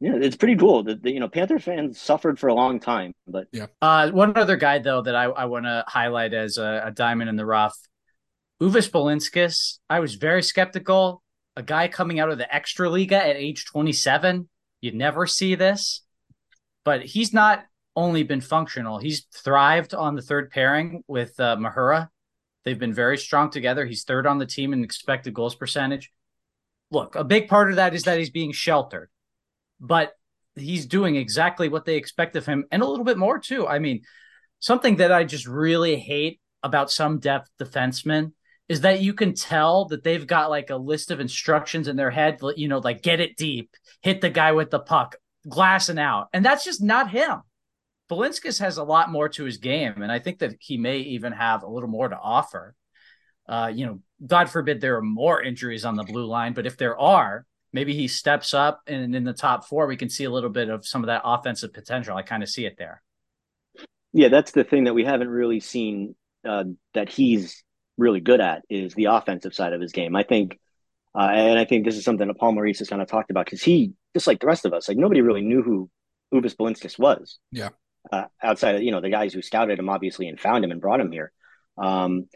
[0.00, 0.82] yeah, it's pretty cool.
[0.82, 3.66] The, the, you know Panther fans suffered for a long time, but yeah.
[3.82, 7.28] Uh, one other guy though that I, I want to highlight as a, a, diamond
[7.28, 7.76] in the rough,
[8.62, 9.78] Uvis Balinskis.
[9.90, 11.22] I was very skeptical
[11.56, 14.48] a guy coming out of the Extraliga at age 27.
[14.80, 16.02] You'd never see this,
[16.84, 17.64] but he's not
[17.96, 22.08] only been functional, he's thrived on the third pairing with uh, Mahura.
[22.64, 23.84] They've been very strong together.
[23.84, 26.10] He's third on the team in expected goals percentage.
[26.90, 29.10] Look, a big part of that is that he's being sheltered,
[29.80, 30.12] but
[30.56, 33.66] he's doing exactly what they expect of him and a little bit more too.
[33.66, 34.02] I mean,
[34.58, 38.32] something that I just really hate about some depth defensemen
[38.70, 42.12] is that you can tell that they've got like a list of instructions in their
[42.12, 45.16] head, you know, like get it deep, hit the guy with the puck,
[45.48, 46.28] glassing out.
[46.32, 47.40] And that's just not him.
[48.08, 51.32] Balinskis has a lot more to his game, and I think that he may even
[51.32, 52.76] have a little more to offer.
[53.48, 56.76] Uh, you know, God forbid there are more injuries on the blue line, but if
[56.76, 60.30] there are, maybe he steps up and in the top four, we can see a
[60.30, 62.16] little bit of some of that offensive potential.
[62.16, 63.02] I kind of see it there.
[64.12, 67.64] Yeah, that's the thing that we haven't really seen uh, that he's
[68.00, 70.16] really good at is the offensive side of his game.
[70.16, 70.58] I think,
[71.14, 73.44] uh, and I think this is something that Paul Maurice has kind of talked about
[73.44, 75.90] because he, just like the rest of us, like nobody really knew who
[76.32, 77.38] Uvis Balinskis was.
[77.52, 77.70] Yeah.
[78.10, 80.80] Uh, outside of you know the guys who scouted him obviously and found him and
[80.80, 81.32] brought him here.
[81.76, 82.28] Um,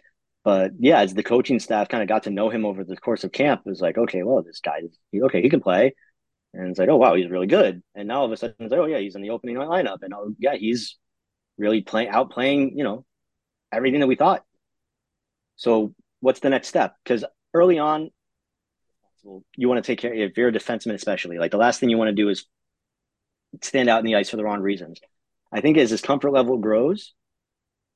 [0.44, 3.24] but yeah, as the coaching staff kind of got to know him over the course
[3.24, 5.94] of camp, it was like, okay, well, this guy, he, okay, he can play,
[6.53, 7.83] and it's like, oh wow, he's really good.
[7.94, 10.03] And now all of a sudden, it's like, oh yeah, he's in the opening lineup,
[10.03, 10.98] and oh yeah, he's
[11.57, 13.07] really playing outplaying, you know,
[13.72, 14.44] everything that we thought
[15.56, 16.96] so what's the next step?
[17.04, 18.10] Because early on,
[19.56, 21.98] you want to take care if you're a defenseman, especially like the last thing you
[21.98, 22.46] want to do is
[23.62, 25.00] stand out in the ice for the wrong reasons.
[25.52, 27.14] I think as his comfort level grows,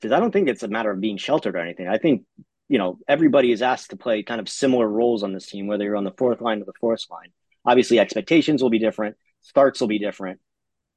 [0.01, 1.89] because I don't think it's a matter of being sheltered or anything.
[1.89, 2.25] I think
[2.69, 5.85] you know everybody is asked to play kind of similar roles on this team, whether
[5.85, 7.31] you're on the fourth line or the fourth line.
[7.65, 10.41] Obviously, expectations will be different, starts will be different,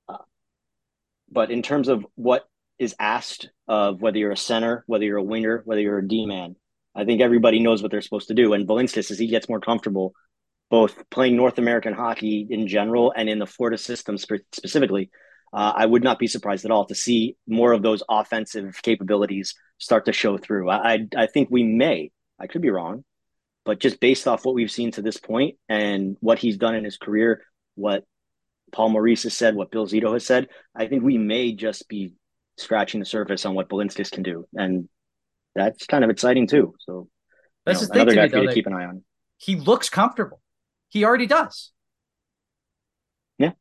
[0.07, 0.17] uh,
[1.31, 2.47] but in terms of what
[2.81, 6.25] is asked of whether you're a center, whether you're a winger, whether you're a D
[6.25, 6.55] man.
[6.95, 8.53] I think everybody knows what they're supposed to do.
[8.53, 10.13] And Balinskis, as he gets more comfortable,
[10.71, 15.11] both playing North American hockey in general and in the Florida system spe- specifically,
[15.53, 19.53] uh, I would not be surprised at all to see more of those offensive capabilities
[19.77, 20.67] start to show through.
[20.71, 23.03] I, I, I think we may, I could be wrong,
[23.63, 26.83] but just based off what we've seen to this point and what he's done in
[26.83, 27.43] his career,
[27.75, 28.05] what
[28.71, 32.13] Paul Maurice has said, what Bill Zito has said, I think we may just be
[32.57, 34.87] scratching the surface on what Balinskis can do, and
[35.55, 36.73] that's kind of exciting too.
[36.79, 37.07] So
[37.65, 39.03] that's you know, another guy for you to keep an eye on.
[39.37, 40.41] He looks comfortable.
[40.89, 41.71] He already does.
[43.37, 43.51] Yeah,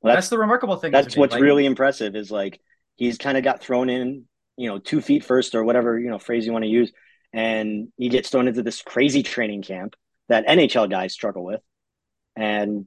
[0.00, 0.92] well, that's, that's, the remarkable thing.
[0.92, 2.60] That's what's like, really impressive is like
[2.96, 4.24] he's kind of got thrown in,
[4.56, 6.92] you know, two feet first or whatever you know phrase you want to use,
[7.32, 9.94] and he gets thrown into this crazy training camp
[10.28, 11.60] that NHL guys struggle with,
[12.34, 12.86] and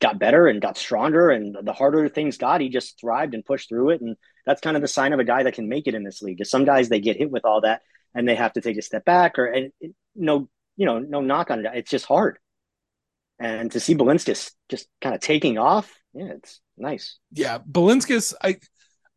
[0.00, 3.68] got better and got stronger and the harder things got he just thrived and pushed
[3.68, 5.94] through it and that's kind of the sign of a guy that can make it
[5.94, 7.80] in this league because some guys they get hit with all that
[8.14, 9.72] and they have to take a step back or and
[10.14, 12.38] no you know no knock on it it's just hard
[13.38, 17.18] And to see Balinskis just kind of taking off, yeah, it's nice.
[17.32, 18.56] Yeah, Balinskis, I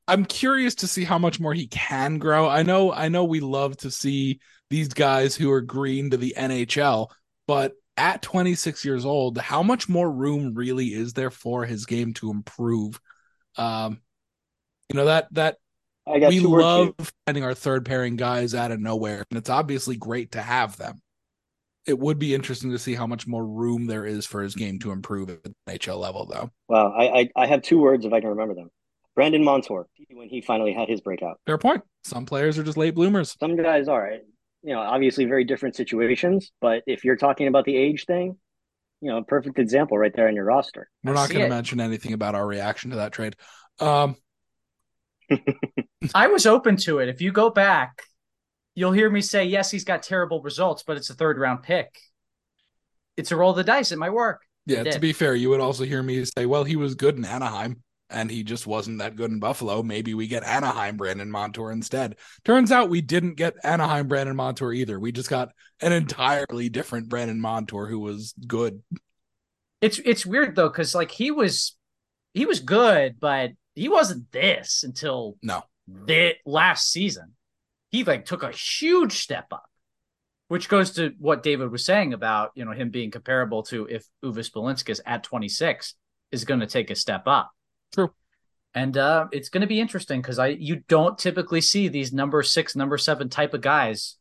[0.08, 2.48] I'm curious to see how much more he can grow.
[2.50, 6.36] I know I know we love to see these guys who are green to the
[6.38, 7.10] NHL,
[7.48, 12.14] but at 26 years old, how much more room really is there for his game
[12.16, 13.00] to improve?
[13.58, 14.02] Um,
[14.90, 15.58] you know that that
[16.08, 16.94] we love
[17.26, 21.02] finding our third pairing guys out of nowhere, and it's obviously great to have them.
[21.88, 24.80] It would be interesting to see how much more room there is for his game
[24.80, 26.50] to improve at the NHL level, though.
[26.68, 28.70] Well, I, I, I have two words if I can remember them.
[29.14, 31.40] Brandon Montour when he finally had his breakout.
[31.46, 31.84] Fair point.
[32.04, 33.36] Some players are just late bloomers.
[33.40, 34.18] Some guys are.
[34.65, 38.38] You know, obviously very different situations, but if you're talking about the age thing,
[38.99, 40.89] you know, a perfect example right there in your roster.
[41.04, 43.36] We're not going to mention anything about our reaction to that trade.
[43.80, 44.15] Um,
[46.15, 47.10] I was open to it.
[47.10, 48.01] If you go back,
[48.73, 51.95] you'll hear me say, yes, he's got terrible results, but it's a third round pick.
[53.17, 53.91] It's a roll of the dice.
[53.91, 54.41] It might work.
[54.65, 57.23] Yeah, to be fair, you would also hear me say, well, he was good in
[57.23, 59.82] Anaheim and he just wasn't that good in Buffalo.
[59.82, 62.18] Maybe we get Anaheim Brandon Montour instead.
[62.44, 65.00] Turns out we didn't get Anaheim Brandon Montour either.
[65.00, 65.50] We just got
[65.82, 68.82] an entirely different Brandon Montour who was good.
[69.82, 71.76] It's it's weird though, because like he was
[72.34, 77.34] he was good, but he wasn't this until no the last season.
[77.91, 79.70] He like took a huge step up,
[80.48, 84.06] which goes to what David was saying about you know him being comparable to if
[84.24, 85.96] Uvis Balinskis at 26
[86.32, 87.52] is going to take a step up.
[87.96, 88.14] True.
[88.76, 92.44] And uh, it's going to be interesting because I you don't typically see these number
[92.44, 94.18] six, number seven type of guys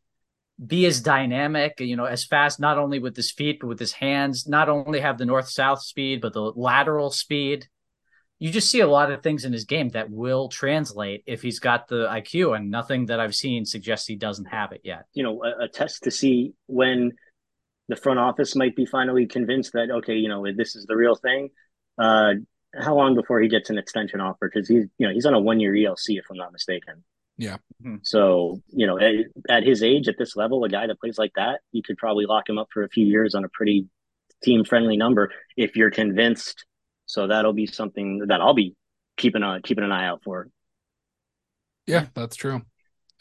[0.65, 3.93] be as dynamic, you know, as fast, not only with his feet, but with his
[3.93, 7.67] hands, not only have the north south speed, but the lateral speed.
[8.39, 11.59] You just see a lot of things in his game that will translate if he's
[11.59, 15.07] got the IQ, and nothing that I've seen suggests he doesn't have it yet.
[15.13, 17.13] You know, a, a test to see when
[17.89, 21.15] the front office might be finally convinced that, okay, you know, this is the real
[21.17, 21.51] thing.
[21.99, 22.35] Uh,
[22.81, 24.51] how long before he gets an extension offer?
[24.53, 27.05] Because he's you know he's on a one year ELC if I'm not mistaken.
[27.37, 27.57] Yeah.
[27.83, 27.97] Mm-hmm.
[28.03, 29.15] So you know at,
[29.49, 32.27] at, his age, at this level, a guy that plays like that, you could probably
[32.27, 33.87] lock him up for a few years on a pretty
[34.43, 36.65] team friendly number if you're convinced.
[37.07, 38.75] So that'll be something that I'll be
[39.17, 40.49] keeping a keeping an eye out for.
[41.87, 42.63] Yeah, that's true.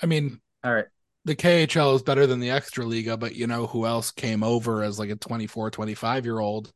[0.02, 0.86] I mean, all right.
[1.26, 5.00] The KHL is better than the Extraliga, but you know who else came over as
[5.00, 6.72] like a 24, 25 year old?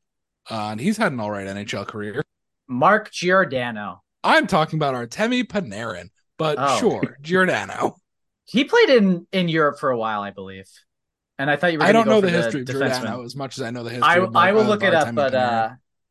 [0.49, 2.23] Uh, and he's had an all right NHL career.
[2.67, 4.03] Mark Giordano.
[4.23, 6.79] I'm talking about Artemi Panarin, but oh.
[6.79, 7.97] sure, Giordano.
[8.45, 10.67] He played in in Europe for a while, I believe.
[11.39, 11.85] And I thought you were.
[11.85, 14.07] I don't know the, the history of Giordano as much as I know the history.
[14.07, 15.69] I, of, I will look it up, but uh,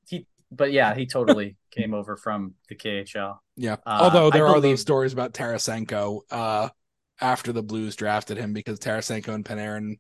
[0.09, 3.39] he, but yeah, he totally came over from the KHL.
[3.57, 4.73] Yeah, uh, although there I are believe...
[4.73, 6.69] those stories about Tarasenko uh,
[7.21, 9.99] after the Blues drafted him because Tarasenko and Panarin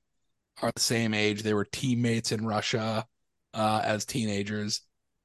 [0.63, 1.43] are the same age.
[1.43, 3.05] They were teammates in Russia
[3.53, 4.83] uh, as teenagers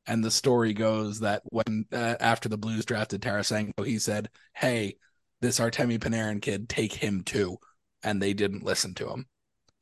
[0.07, 4.97] and the story goes that when uh, after the Blues drafted Tarasenko, he said, "Hey,
[5.41, 7.57] this Artemi Panarin kid, take him too,"
[8.03, 9.27] and they didn't listen to him.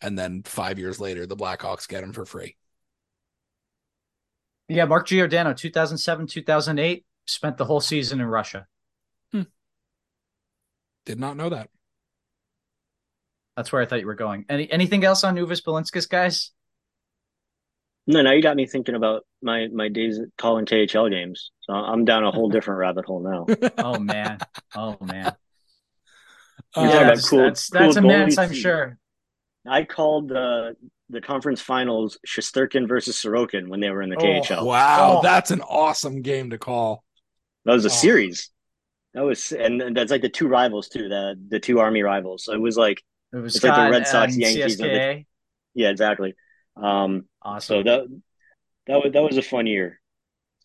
[0.01, 2.55] And then five years later, the Blackhawks get him for free.
[4.67, 8.67] Yeah, Mark Giordano, 2007, 2008, spent the whole season in Russia.
[9.31, 9.43] Hmm.
[11.05, 11.69] Did not know that.
[13.57, 14.45] That's where I thought you were going.
[14.47, 16.51] Any anything else on Uvis Balinskis, guys?
[18.09, 21.51] No, now you got me thinking about my my days calling KHL games.
[21.61, 23.45] So I'm down a whole different rabbit hole now.
[23.77, 24.39] Oh man,
[24.75, 25.35] oh man.
[26.75, 28.97] Uh, yeah, that's, cool, that's, that's cool immense, I'm sure.
[29.67, 30.75] I called the
[31.11, 34.65] the conference finals Shesterkin versus Sorokin when they were in the oh, KHL.
[34.65, 35.21] Wow, oh.
[35.21, 37.03] that's an awesome game to call.
[37.65, 37.91] That was a oh.
[37.91, 38.49] series.
[39.13, 42.45] That was and that's like the two rivals too, the the two army rivals.
[42.45, 44.77] So it was like it was it's like the Red Sox Yankees.
[44.79, 45.25] The,
[45.75, 46.33] yeah, exactly.
[46.75, 47.77] Um, awesome.
[47.77, 48.21] So that
[48.87, 49.99] that was that was a fun year.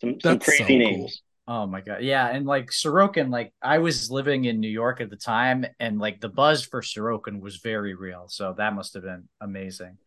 [0.01, 1.23] Some some That's crazy so names.
[1.47, 1.57] Cool.
[1.57, 5.11] Oh my god, yeah, and like Sorokin, like I was living in New York at
[5.11, 8.25] the time, and like the buzz for Sorokin was very real.
[8.29, 9.99] So that must have been amazing.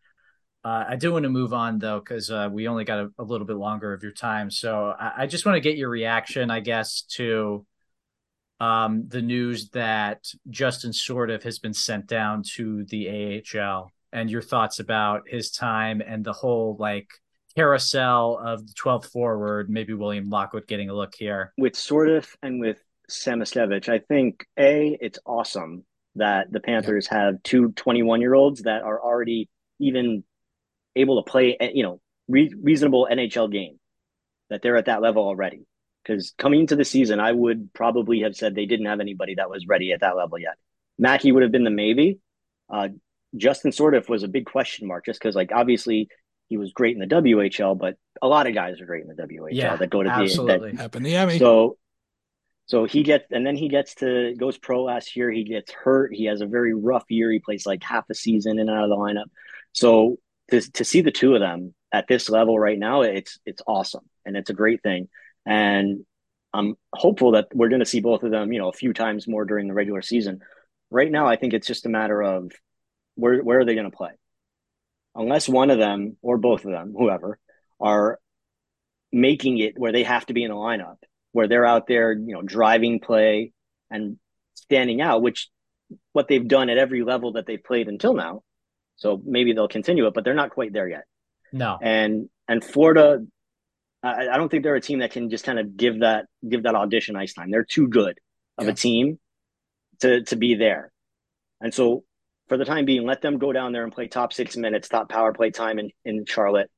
[0.64, 3.22] Uh, I do want to move on though, because uh, we only got a, a,
[3.22, 4.50] little bit longer of your time.
[4.50, 7.64] So I, I just want to get your reaction, I guess, to
[8.58, 14.42] um, the news that Justin Sourdif has been sent down to the AHL and your
[14.42, 17.08] thoughts about his time and the whole like
[17.56, 21.52] carousel of the 12th forward, maybe William Lockwood getting a look here.
[21.58, 22.78] With Sourdif and with
[23.10, 25.84] Samoskevich, I think A, it's awesome
[26.14, 27.24] that the Panthers yeah.
[27.24, 29.48] have two 21 year olds that are already
[29.78, 30.24] even
[30.96, 33.78] able to play, you know, re- reasonable NHL game,
[34.50, 35.66] that they're at that level already.
[36.02, 39.50] Because coming into the season, I would probably have said they didn't have anybody that
[39.50, 40.54] was ready at that level yet.
[40.98, 42.18] Mackie would have been the maybe.
[42.70, 42.88] Uh,
[43.36, 46.08] Justin Sourdif was a big question mark just because, like, obviously
[46.48, 49.22] he was great in the WHL, but a lot of guys are great in the
[49.22, 50.72] WHL Yeah, that go to absolutely.
[50.72, 51.38] the Happened to Yemi.
[51.38, 51.76] so
[52.66, 55.30] so he gets and then he gets to goes pro last year.
[55.30, 56.14] He gets hurt.
[56.14, 57.30] He has a very rough year.
[57.30, 59.26] He plays like half a season in and out of the lineup.
[59.72, 60.18] So
[60.50, 64.04] to to see the two of them at this level right now, it's it's awesome
[64.26, 65.08] and it's a great thing.
[65.46, 66.04] And
[66.52, 69.28] I'm hopeful that we're going to see both of them, you know, a few times
[69.28, 70.40] more during the regular season.
[70.90, 72.52] Right now, I think it's just a matter of
[73.18, 74.10] where where are they going to play?
[75.14, 77.38] Unless one of them or both of them, whoever,
[77.80, 78.18] are
[79.12, 80.96] making it where they have to be in the lineup,
[81.32, 83.52] where they're out there, you know, driving play
[83.90, 84.18] and
[84.54, 85.48] standing out, which
[86.12, 88.42] what they've done at every level that they've played until now.
[88.96, 91.04] So maybe they'll continue it, but they're not quite there yet.
[91.52, 91.78] No.
[91.80, 93.24] And and Florida,
[94.02, 96.62] I, I don't think they're a team that can just kind of give that give
[96.64, 97.50] that audition ice time.
[97.50, 98.18] They're too good
[98.58, 98.72] of Yeah.
[98.72, 99.18] a team
[100.00, 100.92] to to be there.
[101.60, 102.04] And so
[102.48, 105.08] for the time being, let them go down there and play top six minutes, top
[105.08, 106.70] power play time in, in Charlotte.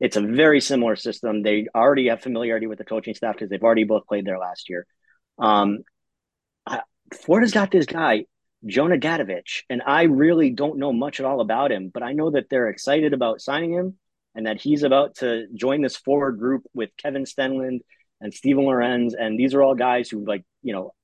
[0.00, 1.42] It's a very similar system.
[1.42, 4.70] They already have familiarity with the coaching staff because they've already both played there last
[4.70, 4.86] year.
[5.38, 5.80] Um,
[6.66, 6.80] I,
[7.12, 8.24] Florida's got this guy,
[8.64, 12.30] Jonah Gadjovich, and I really don't know much at all about him, but I know
[12.30, 13.98] that they're excited about signing him
[14.34, 17.80] and that he's about to join this forward group with Kevin Stenlund
[18.20, 19.14] and Steven Lorentz.
[19.18, 20.94] And these are all guys who, like, you know,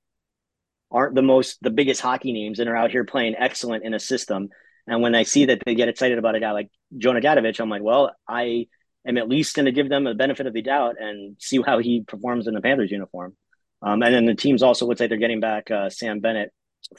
[0.91, 3.99] aren't the most the biggest hockey names and are out here playing excellent in a
[3.99, 4.49] system.
[4.87, 7.69] And when I see that they get excited about a guy like Jonah Gadjovich, I'm
[7.69, 8.67] like, well, I
[9.05, 11.79] am at least going to give them the benefit of the doubt and see how
[11.79, 13.35] he performs in the Panthers uniform.
[13.81, 16.51] Um, and then the teams also looks like they're getting back uh, Sam Bennett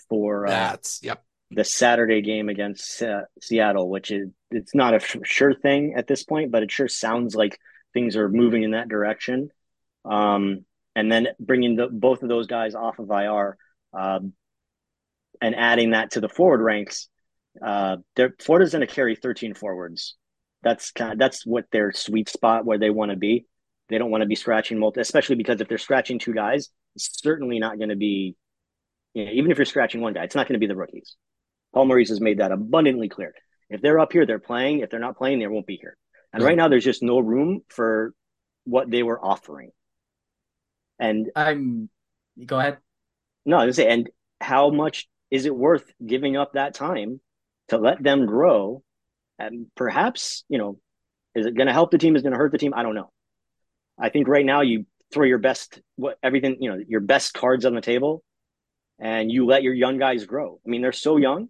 [0.09, 1.24] for uh, That's yep.
[1.51, 6.24] the Saturday game against uh, Seattle, which is it's not a sure thing at this
[6.24, 7.59] point, but it sure sounds like
[7.95, 9.51] things are moving in that direction.
[10.05, 10.64] Um,
[10.95, 13.57] and then bringing the both of those guys off of IR
[13.93, 14.32] um,
[15.41, 17.09] and adding that to the forward ranks,
[17.64, 17.97] uh,
[18.41, 20.16] Florida's going to carry 13 forwards.
[20.62, 23.47] That's kind of that's what their sweet spot where they want to be.
[23.89, 27.20] They don't want to be scratching multi, especially because if they're scratching two guys, it's
[27.22, 28.36] certainly not going to be.
[29.14, 31.16] You know, even if you're scratching one guy, it's not going to be the rookies.
[31.72, 33.34] Paul Maurice has made that abundantly clear.
[33.70, 34.80] If they're up here, they're playing.
[34.80, 35.97] If they're not playing, they won't be here.
[36.32, 38.12] And right now, there's just no room for
[38.64, 39.70] what they were offering.
[40.99, 41.89] And I'm
[42.45, 42.78] go ahead.
[43.45, 44.09] No, I was say, and
[44.41, 47.20] how much is it worth giving up that time
[47.68, 48.82] to let them grow?
[49.39, 50.78] And perhaps, you know,
[51.34, 52.16] is it going to help the team?
[52.16, 52.74] Is it going to hurt the team?
[52.74, 53.11] I don't know.
[53.99, 57.64] I think right now you throw your best, what everything, you know, your best cards
[57.64, 58.22] on the table,
[58.99, 60.61] and you let your young guys grow.
[60.64, 61.22] I mean, they're so mm-hmm.
[61.22, 61.49] young.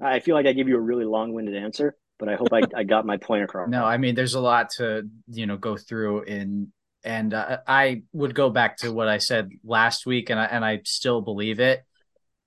[0.00, 2.84] I feel like I give you a really long-winded answer, but I hope I, I
[2.84, 3.68] got my point across.
[3.70, 6.72] No, I mean there's a lot to you know go through in
[7.04, 10.64] and uh, I would go back to what I said last week and I and
[10.64, 11.84] I still believe it.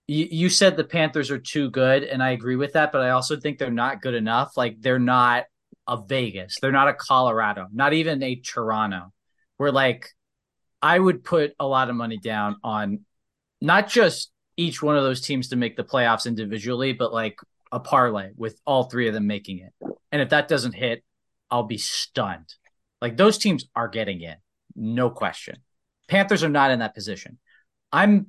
[0.08, 3.12] You, you said the Panthers are too good and I agree with that, but I
[3.12, 4.58] also think they're not good enough.
[4.58, 5.46] Like they're not
[5.88, 9.14] a Vegas, they're not a Colorado, not even a Toronto.
[9.58, 10.10] Where like
[10.82, 13.02] I would put a lot of money down on
[13.62, 17.38] not just each one of those teams to make the playoffs individually, but like
[17.72, 19.74] a parlay with all three of them making it.
[20.12, 21.04] And if that doesn't hit,
[21.50, 22.54] I'll be stunned.
[23.02, 24.36] Like those teams are getting in,
[24.76, 25.58] no question.
[26.08, 27.40] Panthers are not in that position.
[27.92, 28.28] I'm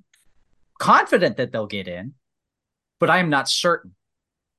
[0.78, 2.14] confident that they'll get in,
[2.98, 3.94] but I'm not certain.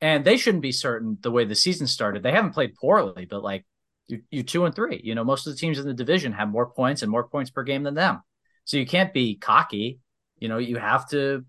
[0.01, 2.23] And they shouldn't be certain the way the season started.
[2.23, 3.65] They haven't played poorly, but like
[4.07, 4.99] you, you two and three.
[5.03, 7.51] You know, most of the teams in the division have more points and more points
[7.51, 8.21] per game than them.
[8.65, 9.99] So you can't be cocky.
[10.39, 11.45] You know, you have to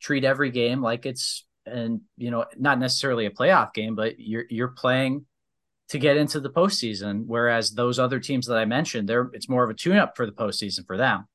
[0.00, 4.44] treat every game like it's and you know not necessarily a playoff game, but you're
[4.48, 5.26] you're playing
[5.88, 7.24] to get into the postseason.
[7.26, 10.26] Whereas those other teams that I mentioned, they're it's more of a tune up for
[10.26, 11.26] the postseason for them.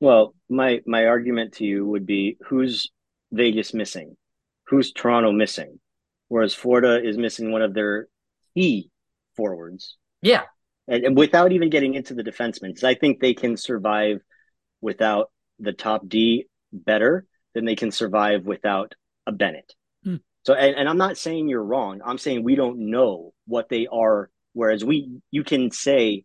[0.00, 2.90] Well, my my argument to you would be who's
[3.32, 4.16] Vegas missing?
[4.68, 5.80] Who's Toronto missing?
[6.28, 8.08] Whereas Florida is missing one of their
[8.54, 8.90] key
[9.36, 9.96] forwards.
[10.22, 10.44] Yeah,
[10.88, 14.20] And, and without even getting into the defensemen, because I think they can survive
[14.80, 18.94] without the top D better than they can survive without
[19.26, 19.74] a Bennett.
[20.46, 22.00] So, and, and I'm not saying you're wrong.
[22.04, 24.30] I'm saying we don't know what they are.
[24.52, 26.22] Whereas we, you can say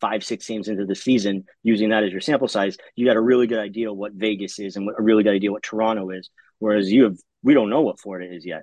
[0.00, 3.20] five, six games into the season, using that as your sample size, you got a
[3.20, 6.30] really good idea what Vegas is and what, a really good idea what Toronto is.
[6.60, 8.62] Whereas you have, we don't know what Florida is yet.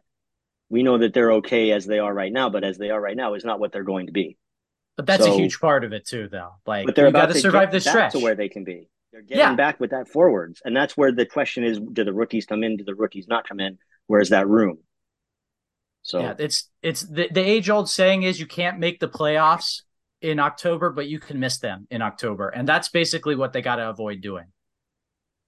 [0.69, 3.15] We know that they're okay as they are right now, but as they are right
[3.15, 4.37] now is not what they're going to be.
[4.97, 6.53] but that's a huge part of it too, though.
[6.65, 8.13] Like But they're about to to survive the stretch.
[8.13, 8.89] to where they can be.
[9.11, 9.55] They're getting Yeah.
[9.55, 12.77] back with that forwards, and that's where the question is: Do the rookies come in?
[12.77, 13.77] Do the rookies not come in?
[14.07, 14.79] Where's that room?
[16.05, 19.81] So Yeah, it's it's the, the age old saying is you can't make the playoffs
[20.21, 23.77] in October, but you can miss them in October, and that's basically what they got
[23.77, 24.45] to avoid doing.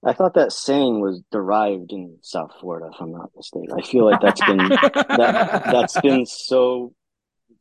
[0.04, 3.70] I thought that saying was derived in South Florida, if I'm not mistaken.
[3.78, 6.92] I feel like that's been that that's been so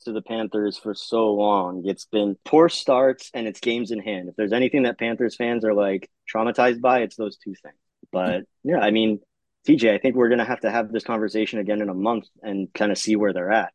[0.06, 1.84] to the Panthers for so long.
[1.86, 4.28] It's been poor starts and it's games in hand.
[4.30, 7.78] If there's anything that Panthers fans are like traumatized by, it's those two things.
[8.12, 9.20] But yeah, I mean,
[9.68, 12.74] TJ, I think we're gonna have to have this conversation again in a month and
[12.74, 13.74] kind of see where they're at.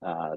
[0.00, 0.36] Uh,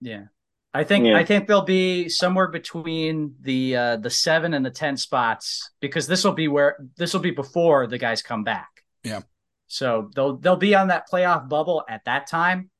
[0.00, 0.24] yeah.
[0.72, 1.16] I think Yeah.
[1.16, 6.06] I think they'll be somewhere between the uh, the seven and the ten spots because
[6.06, 8.68] this will be where this will be before the guys come back.
[9.02, 9.22] Yeah.
[9.66, 12.70] So they'll they'll be on that playoff bubble at that time,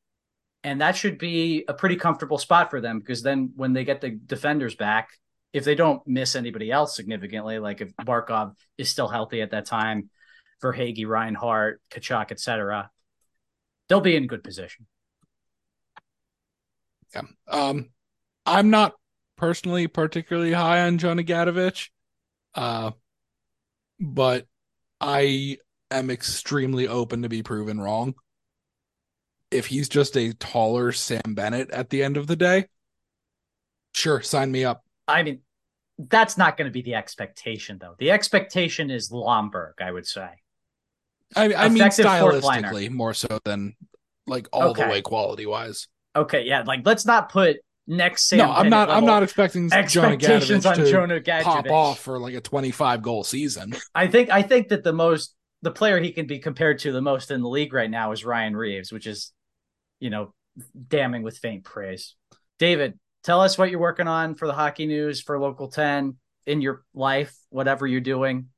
[0.63, 4.01] and that should be a pretty comfortable spot for them because then when they get
[4.01, 5.09] the defenders back,
[5.53, 9.67] if they don't miss anybody else significantly, like if Barkov is still healthy at that
[9.67, 10.11] time,
[10.63, 12.91] Verhaeghe, Reinhart, Tkachuk, etc.,
[13.89, 14.87] they'll be in good position.
[17.15, 17.23] Yeah.
[17.49, 17.91] Um,
[18.47, 18.95] I'm not
[19.37, 21.91] personally particularly high on Jonah Gadjovich,
[22.55, 22.93] uh,
[24.01, 24.47] but
[25.01, 25.59] I
[25.91, 28.15] am extremely open to be proven wrong.
[29.51, 32.67] If he's just a taller Sam Bennett at the end of the day,
[33.93, 34.85] sure, sign me up.
[35.07, 35.41] I mean,
[35.99, 37.95] that's not going to be the expectation, though.
[37.99, 40.29] The expectation is Lomberg, I would say.
[41.37, 42.69] I, I mean, Effective fourth liner.
[42.73, 43.75] stylistically more so than
[44.27, 44.83] like all Okay.
[44.85, 45.89] the way quality wise.
[46.17, 47.57] Okay, yeah, like let's not put
[47.87, 48.39] next Sam.
[48.39, 48.89] No, I'm not.
[48.89, 53.03] I'm not expecting Jonah expectations on Gadjovich to Jonah pop off for like a 25
[53.03, 53.75] goal season.
[53.95, 57.01] I think I think that the most the player he can be compared to the
[57.01, 59.33] most in the league right now is Ryan Reaves, which is,
[59.99, 60.35] you know,
[60.89, 62.15] damning with faint praise.
[62.59, 66.17] David, tell us what you're working on for the hockey news for Local 10
[66.47, 68.51] in your life, whatever you're doing,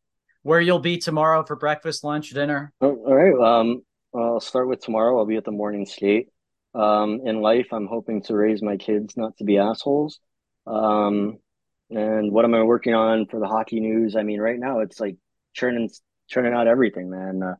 [0.46, 2.72] where you'll be tomorrow for breakfast, lunch, dinner.
[2.80, 3.60] Oh, all right.
[3.60, 3.82] Um,
[4.14, 5.18] I'll start with tomorrow.
[5.18, 6.28] I'll be at the morning skate.
[6.72, 10.20] Um, in life, I'm hoping to raise my kids not to be assholes.
[10.64, 11.38] Um,
[11.90, 14.14] and what am I working on for the hockey news?
[14.14, 15.16] I mean, right now it's like
[15.52, 15.90] churning
[16.28, 17.42] churning out everything, man.
[17.42, 17.54] Uh,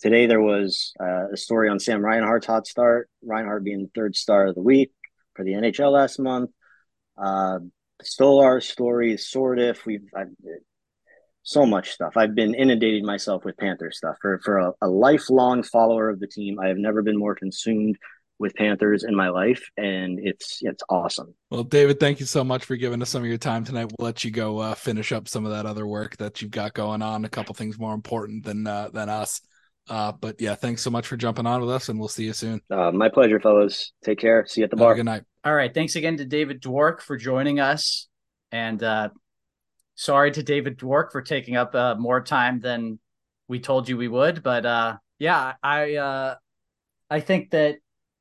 [0.00, 3.10] today there was uh, a story on Sam Reinhart's hot start.
[3.22, 4.92] Reinhart being third star of the week
[5.34, 6.50] for the NHL last month.
[7.18, 7.58] Uh,
[8.02, 9.84] Stolarz story, Sourdif.
[9.84, 10.28] We've I've,
[11.42, 12.16] so much stuff.
[12.16, 16.26] I've been inundating myself with Panther stuff for for a, a lifelong follower of the
[16.26, 16.58] team.
[16.60, 17.96] I have never been more consumed
[18.38, 21.34] with Panthers in my life, and it's it's awesome.
[21.50, 23.92] Well, David, thank you so much for giving us some of your time tonight.
[23.98, 26.72] We'll let you go uh, finish up some of that other work that you've got
[26.74, 27.24] going on.
[27.24, 29.40] A couple things more important than uh, than us.
[29.88, 32.32] Uh, but yeah, thanks so much for jumping on with us, and we'll see you
[32.32, 32.60] soon.
[32.70, 33.92] Uh, my pleasure, fellows.
[34.04, 34.46] Take care.
[34.46, 34.94] See you at the Have a bar.
[34.94, 35.22] good night.
[35.44, 35.72] All right.
[35.72, 38.08] Thanks again to David Dwork for joining us.
[38.52, 39.08] And uh,
[40.00, 42.98] sorry to David Dwork for taking up uh, more time than
[43.48, 44.42] we told you we would.
[44.42, 46.34] But uh, yeah, I uh,
[47.10, 47.76] I think that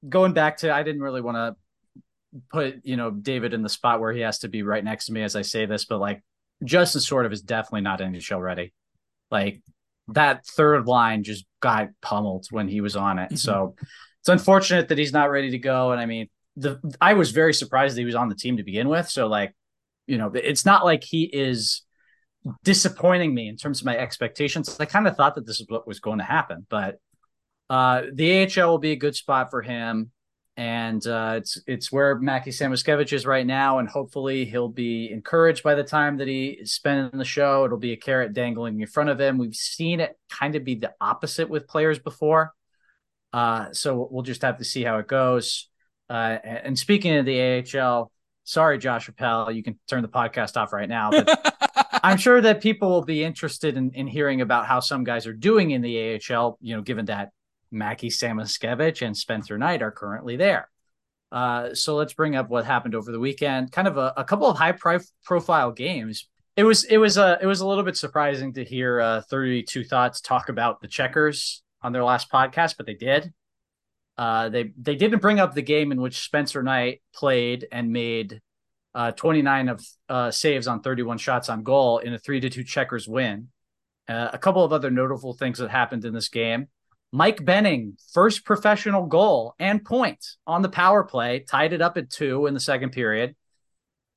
[0.07, 4.01] going back to I didn't really want to put you know David in the spot
[4.01, 6.21] where he has to be right next to me as I say this, but like
[6.65, 8.73] Justin Sourdif is definitely not NHL ready.
[9.31, 9.61] Like
[10.09, 13.31] that third line just got pummeled when he was on it.
[13.31, 13.37] Mhm.
[13.37, 13.75] So
[14.19, 15.93] it's unfortunate that he's not ready to go.
[15.93, 16.27] And I mean,
[16.57, 19.07] the I was very surprised that he was on the team to begin with.
[19.09, 19.55] So like,
[20.09, 21.83] you know, it's not like he is
[22.63, 24.75] disappointing me in terms of my expectations.
[24.79, 26.99] I kind of thought that this is what was going to happen, but
[27.69, 30.11] uh, the AHL will be a good spot for him,
[30.57, 35.61] and uh, it's it's where Mackie Samoskevich is right now, and hopefully he'll be encouraged
[35.61, 37.65] by the time that he is in the show.
[37.65, 39.37] It'll be a carrot dangling in front of him.
[39.37, 42.53] We've seen it kind of be the opposite with players before,
[43.31, 45.69] uh, so we'll just have to see how it goes.
[46.09, 48.11] Uh, and speaking of the AHL,
[48.49, 51.55] sorry, Josh Appel, you can turn the podcast off right now, but
[52.03, 55.33] I'm sure that people will be interested in, in hearing about how some guys are
[55.33, 57.29] doing in the AHL, you know, given that
[57.71, 60.67] Mackie Samoskevich and Spencer Knight are currently there.
[61.31, 63.71] Uh, so let's bring up what happened over the weekend.
[63.71, 66.27] Kind of a, a couple of high pri- profile games.
[66.55, 69.83] It was it was a it was a little bit surprising to hear uh, 32
[69.83, 73.31] Thoughts talk about the Checkers on their last podcast, but they did.
[74.19, 78.41] Uh, they they didn't bring up the game in which Spencer Knight played and made
[78.93, 82.65] uh, 29 of uh, saves on 31 shots on goal in a three to two
[82.65, 83.47] Checkers win.
[84.09, 86.67] Uh, a couple of other notable things that happened in this game.
[87.13, 92.09] Mike Benning, first professional goal and point on the power play, tied it up at
[92.09, 93.37] two in the second period.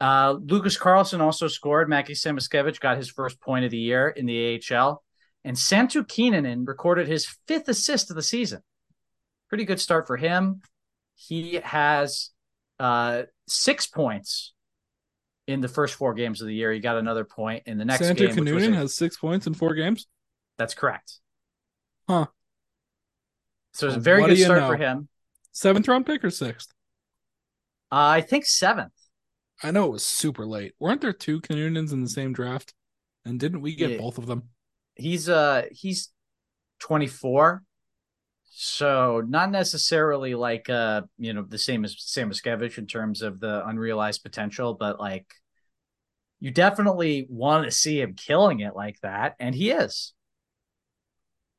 [0.00, 1.88] Uh, Lucas Carlsson also scored.
[1.88, 5.04] Mackie Samoskevich got his first point of the year in the AHL.
[5.44, 8.62] And Santtu Kinnunen recorded his fifth assist of the season.
[9.52, 10.62] Pretty good start for him.
[11.14, 12.30] He has
[12.80, 14.54] uh, six points
[15.46, 16.72] in the first four games of the year.
[16.72, 18.42] He got another point in the next Santa game.
[18.46, 20.06] which was a- has six points in four games.
[20.56, 21.18] that's correct.
[22.08, 22.28] Huh.
[23.74, 24.68] So it's a very what good start know?
[24.68, 25.08] for him.
[25.52, 26.70] Seventh round pick or sixth?
[27.92, 28.94] Uh, I think seventh.
[29.62, 30.72] I know it was super late.
[30.80, 32.72] Weren't there two Kinnunens in the same draft?
[33.26, 33.98] And didn't we get Yeah.
[33.98, 34.44] both of them?
[34.94, 36.08] He's uh he's
[36.78, 37.62] 24.
[38.54, 43.66] So not necessarily like uh you know the same as Samoskevich in terms of the
[43.66, 45.26] unrealized potential, but like
[46.38, 50.12] you definitely want to see him killing it like that, and he is.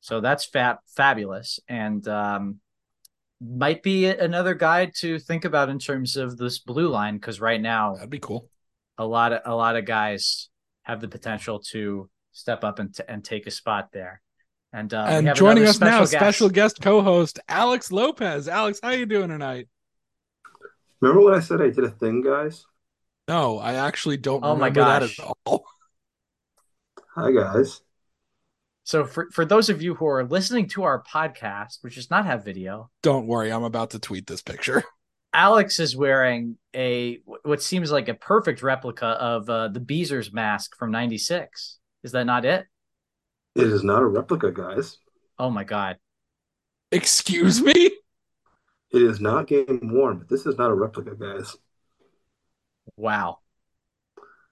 [0.02, 2.60] So that's fab fabulous, and um,
[3.40, 7.60] might be another guy to think about in terms of this blue line because right
[7.60, 8.48] now That'd be cool.
[8.98, 10.48] a lot of a lot of guys
[10.82, 14.20] have the potential to step up and, t- and take a spot there.
[14.74, 16.12] And uh, we and have joining another us now, guest.
[16.12, 18.48] special guest co-host Alex Lopez.
[18.48, 19.68] Alex, how you doing tonight?
[21.00, 22.66] Remember when I said I did a thing, guys?
[23.28, 25.10] No, I actually don't Oh my remember that at
[25.46, 25.64] all.
[27.14, 27.82] Hi, guys.
[28.82, 32.26] So for for those of you who are listening to our podcast, which does not
[32.26, 34.82] have video, Don't worry, I'm about to tweet this picture.
[35.32, 40.76] Alex is wearing a what seems like a perfect replica of uh, the Beezer's mask
[40.76, 41.78] from '96.
[42.02, 42.66] Is that not it?
[43.54, 44.98] It is not a replica, guys.
[45.38, 45.98] Oh my god!
[46.90, 47.90] Excuse me?
[48.92, 51.56] It is not game worn, but this is not a replica, guys.
[52.96, 53.38] Wow.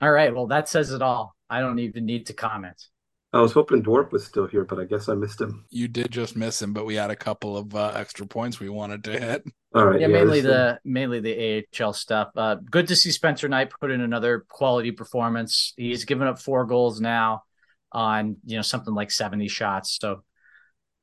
[0.01, 0.35] All right.
[0.35, 1.37] Well, that says it all.
[1.49, 2.89] I don't even need to comment.
[3.33, 5.65] I was hoping Dwork was still here, but I guess I missed him.
[5.71, 8.69] You did just miss him, but we had a couple of uh, extra points we
[8.69, 9.45] wanted to hit.
[9.75, 10.01] All right.
[10.01, 12.31] yeah, mainly this- the mainly the AHL stuff.
[12.37, 15.73] Uh, good to see Spencer Knight put in another quality performance.
[15.77, 17.45] He's given up four goals now
[17.93, 19.99] on you know something like 70 shots.
[20.01, 20.23] So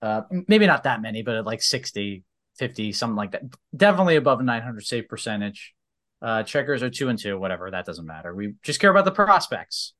[0.02, 2.24] uh, maybe not that many, but like 60,
[2.58, 3.44] 50, something like that.
[3.76, 5.74] Definitely above a 900 save percentage.
[6.22, 7.72] Uh, checkers are two and two, whatever.
[7.72, 8.34] That doesn't matter.
[8.36, 9.94] We just care about the prospects.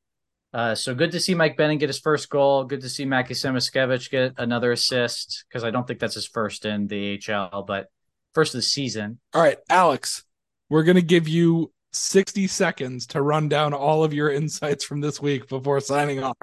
[0.52, 2.64] Uh, so good to see Mike Benning get his first goal.
[2.66, 6.66] Good to see Mackie Samoskevich get another assist because I don't think that's his first
[6.66, 7.88] in the HL, but
[8.34, 9.20] first of the season.
[9.34, 10.24] All right, Alex,
[10.70, 15.02] we're going to give you 60 seconds to run down all of your insights from
[15.02, 16.38] this week before signing off.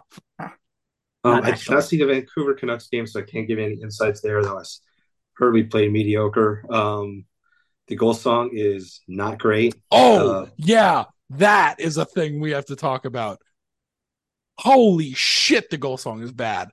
[1.27, 1.75] Um, I did actually.
[1.75, 4.43] not see the Vancouver Canucks game, so I can't give any insights there.
[4.43, 4.63] Though I
[5.35, 6.65] heard we played mediocre.
[6.71, 7.25] Um,
[7.89, 9.75] the goal song is not great.
[9.91, 13.41] Oh, Uh, yeah, that is a thing we have to talk about.
[14.59, 16.71] Holy shit, the goal song is bad.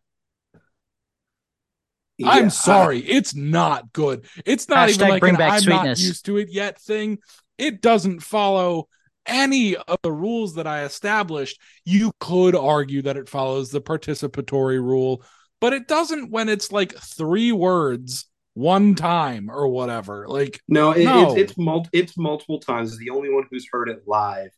[2.17, 4.25] Yeah, I'm sorry, it's not good.
[4.45, 5.99] It's not even like bring an back I'm sweetness.
[5.99, 7.17] not used to it yet thing.
[7.57, 8.87] It doesn't follow
[9.26, 11.59] any of the rules that I established.
[11.86, 15.24] You could argue that it follows the participatory rule,
[15.61, 20.28] but it doesn't when it's like three words one time or whatever.
[20.28, 21.32] Like No, it, No.
[21.32, 22.97] it's it's mul- it's multiple times.
[22.97, 24.49] The only one who's heard it live.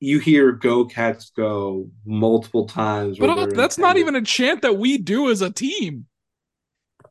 [0.00, 3.18] You hear "Go Cats Go" multiple times.
[3.18, 6.06] But that's not even a chant that we do as a team.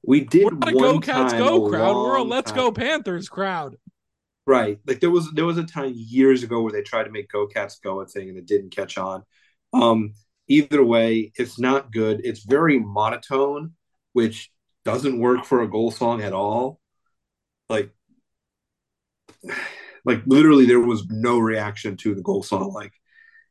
[0.06, 1.96] We did We're not a Go Cats Go crowd.
[1.96, 3.78] We're a Let's time- Go Panthers crowd.
[4.46, 4.80] Right.
[4.86, 7.48] Like there was there was a time years ago where they tried to make Go
[7.48, 9.24] Cats Go a thing and it didn't catch on.
[9.74, 10.16] Um
[10.50, 12.22] either way, it's not good.
[12.26, 13.74] It's very monotone,
[14.12, 14.52] which
[14.84, 16.82] doesn't work for a goal song at all.
[17.70, 17.92] Like
[20.06, 22.72] like literally there was no reaction to the goal song.
[22.74, 22.94] Like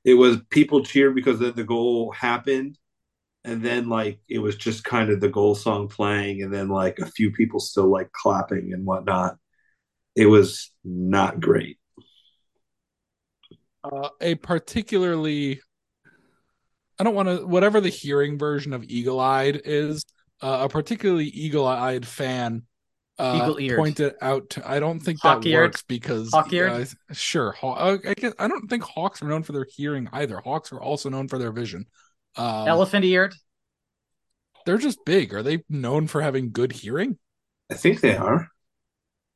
[0.04, 2.78] it was people cheered because the, the goal happened
[3.44, 6.98] and then like it was just kind of the goal song playing and then like
[7.00, 9.38] a few people still like clapping and whatnot
[10.16, 11.78] it was not great
[13.84, 15.60] uh, a particularly
[16.98, 20.04] I don't want to whatever the hearing version of Eagle Eyed is,
[20.40, 22.62] uh, a particularly Eagle Eyed fan
[23.18, 25.68] uh, pointed out to I don't think that Hawk-eared?
[25.70, 26.70] works because Hawk-eared?
[26.70, 26.84] uh,
[27.14, 30.38] sure haw- uh, I guess I don't think hawks are known for their hearing either.
[30.38, 31.86] Hawks are also known for their vision.
[32.36, 33.34] Um, Elephant eared.
[34.64, 35.34] they're just big.
[35.34, 37.18] Are they known for having good hearing?
[37.70, 38.51] i think they are I think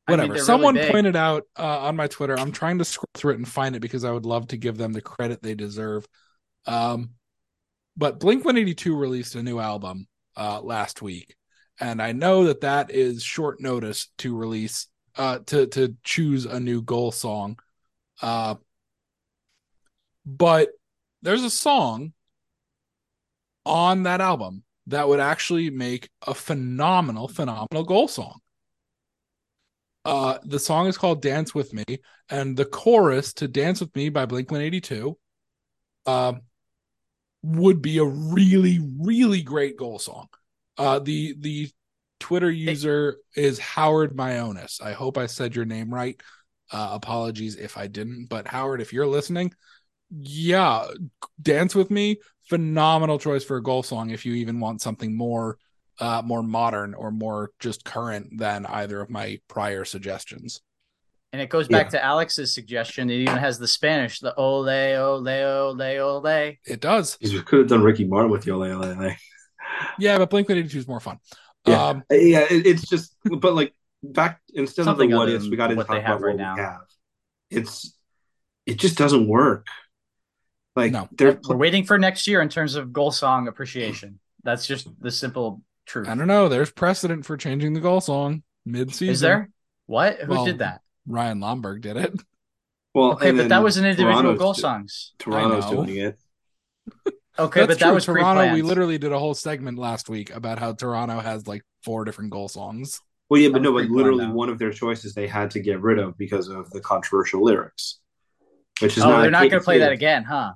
[0.07, 0.33] whatever.
[0.33, 2.37] they're Someone really pointed out uh, on my Twitter.
[2.37, 4.77] I'm trying to scroll through it and find it because I would love to give
[4.77, 6.07] them the credit they deserve.
[6.65, 7.11] Um,
[7.95, 11.35] but Blink 182 released a new album uh, last week,
[11.79, 16.59] and I know that that is short notice to release uh, to to choose a
[16.59, 17.57] new goal song.
[18.21, 18.55] Uh,
[20.25, 20.69] but
[21.21, 22.13] there's a song
[23.65, 28.39] on that album that would actually make a phenomenal, phenomenal goal song.
[30.07, 31.83] Uh, the song is called Dance With Me,
[32.29, 35.17] and the chorus to Dance With Me by Blink 182
[36.05, 36.43] um,
[37.43, 40.27] would be a really, really great goal song.
[40.77, 41.69] Uh, the the
[42.21, 44.81] Twitter user is Howard Myonis.
[44.81, 46.15] I hope I said your name right.
[46.71, 49.53] Uh, apologies if I didn't, but Howard, if you're listening,
[50.09, 50.87] yeah,
[51.41, 55.57] Dance With Me, phenomenal choice for a goal song if you even want something more
[55.99, 60.61] uh, more modern or more just current than either of my prior suggestions.
[61.33, 61.99] And it goes back Yeah.
[61.99, 63.09] to Alex's suggestion.
[63.09, 66.57] It even has the Spanish, the ole, ole, ole, ole.
[66.65, 67.17] It does.
[67.19, 69.11] you could have done ricky martin with your Ole Ole Ole.
[69.99, 71.19] Yeah, but Blink 182 is more fun.
[71.65, 71.87] Yeah.
[71.87, 75.57] Um, yeah, it, it's just, but like back instead Something of the what ifs, we
[75.57, 76.55] got to talk about right what now.
[76.55, 76.81] we have.
[77.49, 77.93] It's
[78.65, 79.67] it just doesn't work.
[80.75, 81.09] Like No.
[81.11, 84.19] they're We're waiting for next year in terms of goal song appreciation.
[84.43, 86.07] That's just the simple truth.
[86.07, 86.49] I don't know.
[86.49, 89.09] There's precedent for changing the goal song mid-season.
[89.13, 89.49] Is there?
[89.85, 90.17] What?
[90.19, 90.81] Who Well, did that?
[91.07, 92.13] Ryan Lomberg did it.
[92.93, 95.13] well, Okay, but that was an individual Toronto's goal do- songs.
[95.19, 96.19] Toronto's doing it.
[97.39, 98.23] Okay, That's but that was Toronto.
[98.41, 98.53] pre-planned.
[98.55, 102.31] We literally did a whole segment last week about how Toronto has like four different
[102.31, 102.99] goal songs.
[103.29, 104.31] Well, yeah, but no, but literally though.
[104.31, 107.99] one of their choices they had to get rid of because of the controversial lyrics,
[108.79, 109.21] which is oh, not.
[109.21, 110.53] they're not going to play that again, huh?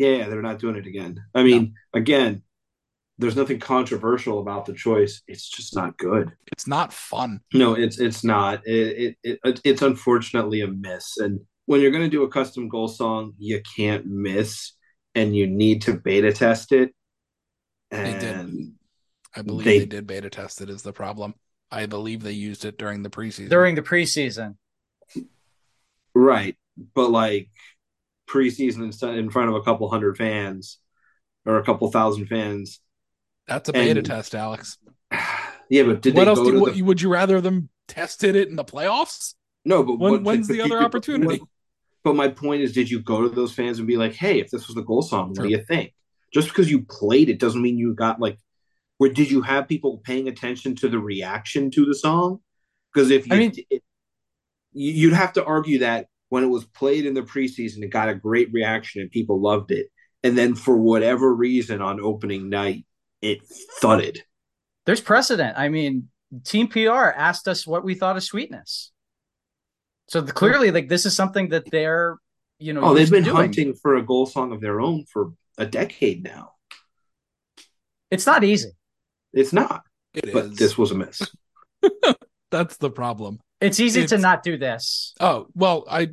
[0.00, 1.22] Yeah, yeah, they're not doing it again.
[1.36, 2.42] I mean, again,
[3.18, 5.22] there's nothing controversial about the choice.
[5.28, 6.32] It's just not good.
[6.52, 7.40] It's not fun.
[7.52, 8.66] No, it's it's not.
[8.66, 11.16] It, it, it it's unfortunately a miss.
[11.18, 14.72] And when you're going to do a custom goal song, you can't miss,
[15.14, 16.92] and you need to beta test it.
[17.90, 18.72] They did.
[19.36, 20.70] I believe They- they, did beta test it.
[20.70, 21.34] Is the problem?
[21.70, 23.48] I believe they used it during the preseason.
[23.48, 24.56] During the preseason.
[26.14, 26.56] right,
[26.94, 27.48] but like
[28.28, 30.78] preseason in in front of a couple hundred fans
[31.46, 32.80] or a couple thousand fans.
[33.46, 34.78] That's a beta and- test, Alex.
[35.70, 36.38] Yeah, but did what they else?
[36.40, 39.34] Do, to what, the would you rather them tested it in the playoffs?
[39.64, 41.40] No, but When- what- when's but the other but- opportunity?
[42.02, 44.50] But my point is, did you go to those fans and be like, "Hey, if
[44.50, 45.44] this was the goal song, what True.
[45.46, 45.94] do you think?"
[46.34, 48.38] Just because you played it doesn't mean you got like.
[48.98, 52.40] Where did you have people paying attention to the reaction to the song?
[52.92, 53.82] Because if you, I mean- it,
[54.72, 58.08] you- you'd have to argue that when it was played in the preseason, it got
[58.10, 59.88] a great reaction and people loved it,
[60.22, 62.84] and then for whatever reason on opening night,
[63.24, 63.40] it
[63.80, 64.22] thudded.
[64.86, 65.56] There's precedent.
[65.56, 66.08] I mean,
[66.44, 68.92] Team PR asked us what we thought of sweetness.
[70.08, 72.18] So the, clearly, like this is something that they're,
[72.58, 73.36] you know, Oh, they've been doing.
[73.36, 76.52] hunting for a goal song of their own for a decade now.
[78.10, 78.70] It's not easy.
[79.32, 80.56] It's not, It but is.
[80.56, 81.22] this was a miss.
[82.50, 83.40] That's the problem.
[83.60, 85.14] It's easy to not do this.
[85.18, 86.10] Oh well, I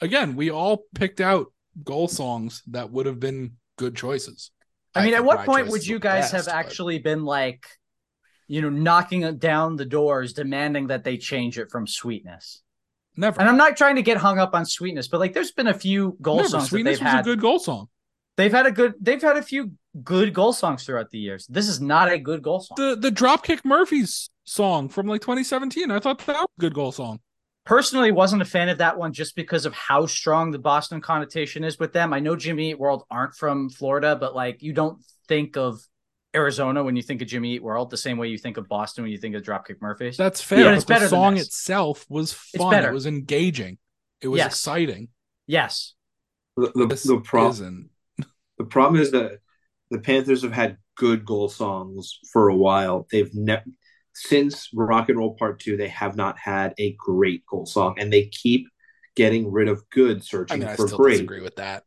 [0.00, 1.46] again we all picked out
[1.82, 4.51] goal songs that would have been good choices.
[4.94, 7.66] I mean, at what point would you guys best, have but- actually been like,
[8.48, 12.62] you know, knocking down the doors, demanding that they change it from sweetness?
[13.16, 13.40] never?
[13.40, 15.74] And I'm not trying to get hung up on sweetness, but like, there's been a
[15.74, 16.48] few goal never.
[16.48, 17.20] songs Sweetness they've was had.
[17.20, 17.88] a good goal song.
[18.36, 18.94] They've had a good.
[19.00, 19.72] They've had a few
[20.02, 21.46] good goal songs throughout the years.
[21.48, 22.76] This is not a good goal song.
[22.78, 25.90] The the Dropkick Murphys song from like 2017.
[25.90, 27.20] I thought that was a good goal song.
[27.64, 31.62] Personally, wasn't a fan of that one just because of how strong the Boston connotation
[31.62, 32.12] is with them.
[32.12, 34.98] I know Jimmy Eat World aren't from Florida, but like you don't
[35.28, 35.80] think of
[36.34, 39.04] Arizona when you think of Jimmy Eat World the same way you think of Boston
[39.04, 40.16] when you think of Dropkick Murphys.
[40.16, 40.58] That's fair.
[40.58, 41.46] Yeah, but it's the better than song this.
[41.46, 42.70] itself was It's fun.
[42.72, 42.90] better.
[42.90, 43.78] It was engaging.
[44.20, 44.52] It was Yes.
[44.52, 45.08] exciting.
[45.46, 45.94] yes,
[46.56, 47.90] The, the, the problem.
[48.58, 49.38] The problem is that
[49.90, 53.06] the Panthers have had good goal songs for a while.
[53.10, 53.64] They've never
[54.14, 58.12] since Rock and Roll Part Two, they have not had a great goal song, and
[58.12, 58.68] they keep
[59.14, 61.12] getting rid of good, I searching mean, I for still great.
[61.12, 61.84] disagree with that.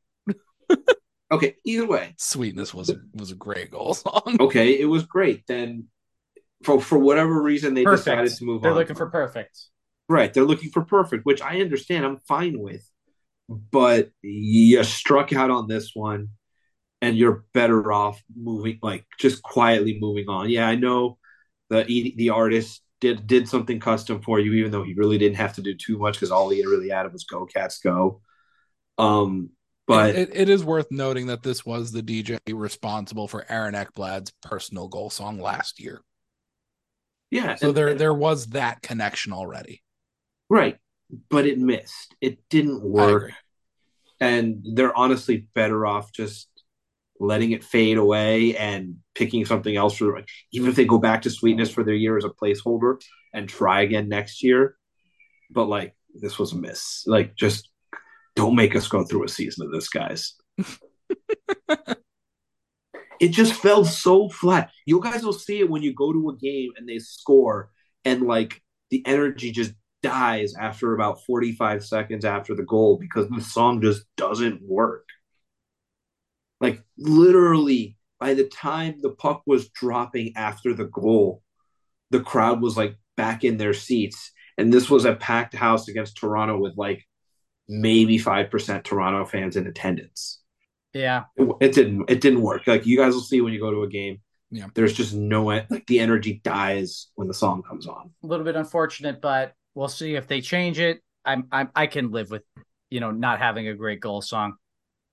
[1.31, 4.37] Okay, either way, Sweetness was a, was a great goal song.
[4.39, 5.45] okay, it was great.
[5.47, 5.85] Then,
[6.63, 8.05] for for whatever reason, they perfect.
[8.05, 8.61] decided to move on.
[8.61, 9.59] They're looking for perfect.
[10.07, 12.05] Right, they're looking for perfect, which I understand.
[12.05, 12.87] I'm fine with,
[13.49, 16.29] but you struck out on this one,
[17.01, 20.49] and you're better off moving, like just quietly moving on.
[20.49, 21.17] Yeah, I know
[21.69, 25.53] the the artist did did something custom for you, even though he really didn't have
[25.55, 28.21] to do too much because all he really added was "Go Cats Go."
[28.97, 29.49] Um,
[29.87, 34.31] but it, it is worth noting that this was the DJ responsible for Aaron Ekblad's
[34.41, 36.01] personal goal song last year.
[37.31, 39.83] yeah, So and- there and- there was that connection already.
[40.49, 40.77] right,
[41.29, 42.15] but it missed.
[42.21, 43.31] It didn't work.
[44.21, 46.47] and they're honestly better off just
[47.19, 51.29] letting it fade away and picking something else for even if they go back to
[51.29, 52.99] sweetness for their year as a placeholder
[53.33, 54.75] and try again next year.
[55.51, 57.03] But like this was a miss.
[57.07, 57.69] Like just
[58.35, 60.35] don't make us go through a season of this guys.
[63.19, 64.71] It just fell so flat.
[64.85, 67.69] You guys will see it when you go to a game and they score
[68.03, 73.41] and like the energy just dies after about 45 seconds after the goal because the
[73.41, 75.04] song just doesn't work.
[76.61, 81.41] Like literally by the time the puck was dropping after the goal,
[82.11, 84.31] the crowd was like back in their seats.
[84.57, 87.03] And this was a packed house against Toronto with like
[87.67, 90.41] maybe 5% Toronto fans in attendance.
[90.93, 92.67] Yeah, It, it didn't it didn't work.
[92.67, 94.21] Like you guys will see when you go to a game.
[94.49, 94.67] Yeah.
[94.73, 98.11] There's just no like the energy dies when the song comes on.
[98.23, 101.01] a little bit unfortunate, but we'll see if they change it.
[101.25, 102.43] I'm, I'm I can live with,
[102.89, 104.55] you know, not having a great goal song.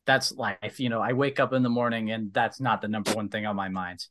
[0.06, 0.80] That's life.
[0.80, 3.46] You know, I wake up in the morning and that's not the number one thing
[3.46, 4.04] on my mind.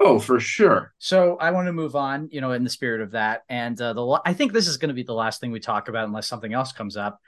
[0.00, 0.92] Oh, for sure.
[0.98, 3.42] So I want to move on, you know, in the spirit of that.
[3.48, 5.88] And uh, the I think this is going to be the last thing we talk
[5.88, 7.20] about unless something else comes up.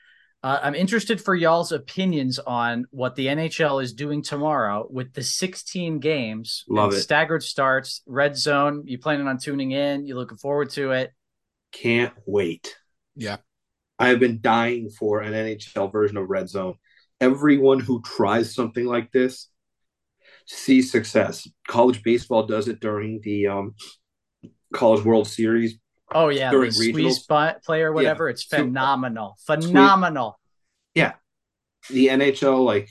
[0.43, 5.23] Uh, I'm interested for y'all's opinions on what the NHL is doing tomorrow with the
[5.23, 7.01] 16 games, Love it.
[7.01, 8.83] staggered starts, red zone.
[8.87, 10.07] You planning on tuning in?
[10.07, 11.13] You looking forward to it?
[11.73, 12.77] Can't wait.
[13.15, 13.39] Yeah.
[13.99, 16.75] I have been dying for an NHL version of Red Zone.
[17.21, 19.49] Everyone who tries something like this
[20.47, 21.49] sees success.
[21.67, 23.75] College baseball does it during the um,
[24.73, 25.79] College World Series.
[26.15, 28.29] Oh yeah, During the squeeze play or whatever.
[28.29, 29.37] It's So, uh, phenomenal,
[30.95, 31.15] Yeah,
[31.91, 32.89] The NHL, like,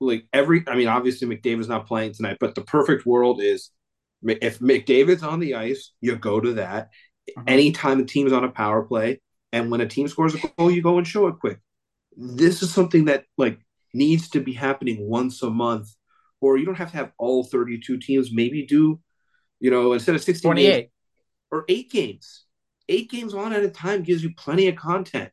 [0.00, 0.64] like every.
[0.66, 3.70] I mean, obviously McDavid's not playing tonight, but the perfect world is
[4.22, 6.88] if McDavid's on the ice, you go to that.
[7.36, 7.44] Mhm.
[7.48, 9.20] Anytime the team's on a power play,
[9.52, 11.58] and when a team scores a goal, you go and show it quick.
[12.16, 13.58] This is something that like
[13.92, 15.88] needs to be happening once a month,
[16.40, 18.30] or you don't have to have all 32 teams.
[18.32, 19.00] Maybe do,
[19.60, 20.88] you know, instead of 16 games,
[21.50, 22.44] or eight games.
[22.88, 25.30] Eight games on at a time gives you plenty of content.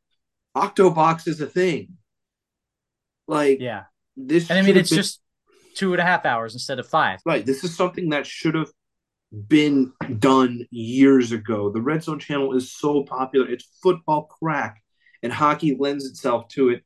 [0.56, 1.98] Octobox is a thing.
[3.28, 3.84] Like Yeah,
[4.16, 5.22] this, and I mean it's been- just
[5.76, 7.20] two and a half hours instead of five.
[7.26, 7.46] right.
[7.46, 8.72] This is something that should have
[9.48, 11.72] been done years ago.
[11.72, 13.48] The Red Zone channel is so popular.
[13.48, 14.81] It's football crack,
[15.24, 16.84] and hockey lends itself to it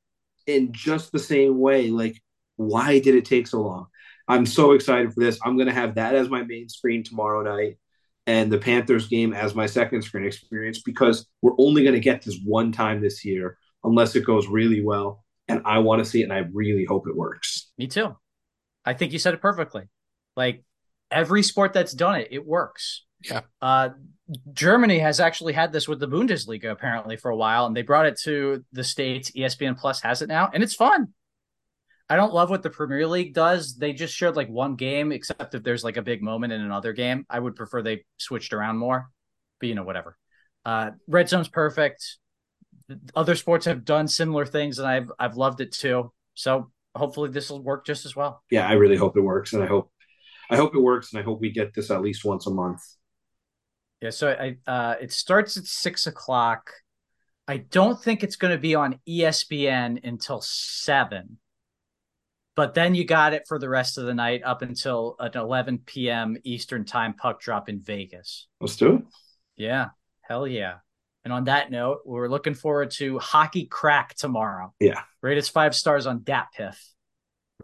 [0.47, 1.89] in just the same way.
[1.89, 2.21] Like,
[2.57, 3.87] why did it take so long?
[4.27, 5.39] I'm so excited for this.
[5.43, 7.77] I'm going to have that as my main screen tomorrow night
[8.27, 12.23] and the Panthers game as my second screen experience because we're only going to get
[12.23, 15.23] this one time this year unless it goes really well.
[15.47, 17.71] And I want to see it, and I really hope it works.
[17.77, 18.15] Me too.
[18.83, 19.83] I think you said it perfectly.
[20.35, 20.63] Like
[21.11, 23.05] every sport that's done it, it works.
[23.29, 23.41] Yeah.
[23.61, 23.89] Uh,
[24.53, 28.07] Germany has actually had this with the Bundesliga apparently for a while, and they brought
[28.07, 29.31] it to the states.
[29.31, 31.13] ESPN Plus has it now, and it's fun.
[32.09, 33.75] I don't love what the Premier League does.
[33.75, 36.93] They just showed like one game, except if there's like a big moment in another
[36.93, 37.25] game.
[37.29, 39.09] I would prefer they switched around more,
[39.59, 40.17] but you know, whatever.
[40.63, 42.17] Uh, Red Zone's perfect.
[43.15, 46.11] Other sports have done similar things, and I've I've loved it too.
[46.33, 48.43] So hopefully this will work just as well.
[48.49, 49.91] yeah, I really hope it works, and I hope,
[50.49, 52.81] I hope it works, and I hope we get this at least once a month.
[54.01, 56.71] Yeah, so I uh it starts at six o'clock.
[57.47, 61.37] I don't think it's going to be on ESPN until seven,
[62.55, 65.79] but then you got it for the rest of the night up until an 11
[65.85, 66.37] p.m.
[66.43, 68.47] Eastern time puck drop in Vegas.
[68.59, 69.01] Let's do it.
[69.57, 69.89] Yeah,
[70.21, 70.77] hell yeah.
[71.23, 74.73] And on that note, we're looking forward to Hockey Crack tomorrow.
[74.79, 75.01] Yeah.
[75.21, 76.77] Rate us five stars on DatPiff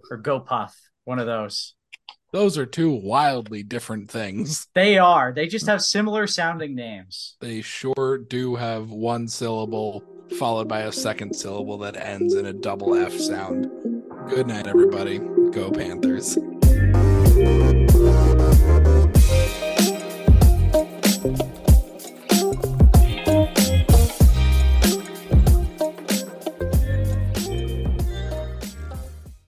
[0.09, 0.71] or GoPuff,
[1.05, 1.75] one of those.
[2.31, 4.67] Those are two wildly different things.
[4.73, 5.33] They are.
[5.33, 7.35] They just have similar sounding names.
[7.41, 10.03] They sure do have one syllable
[10.39, 13.69] followed by a second syllable that ends in a double F sound.
[14.29, 15.19] Good night, everybody.
[15.51, 16.37] Go Panthers.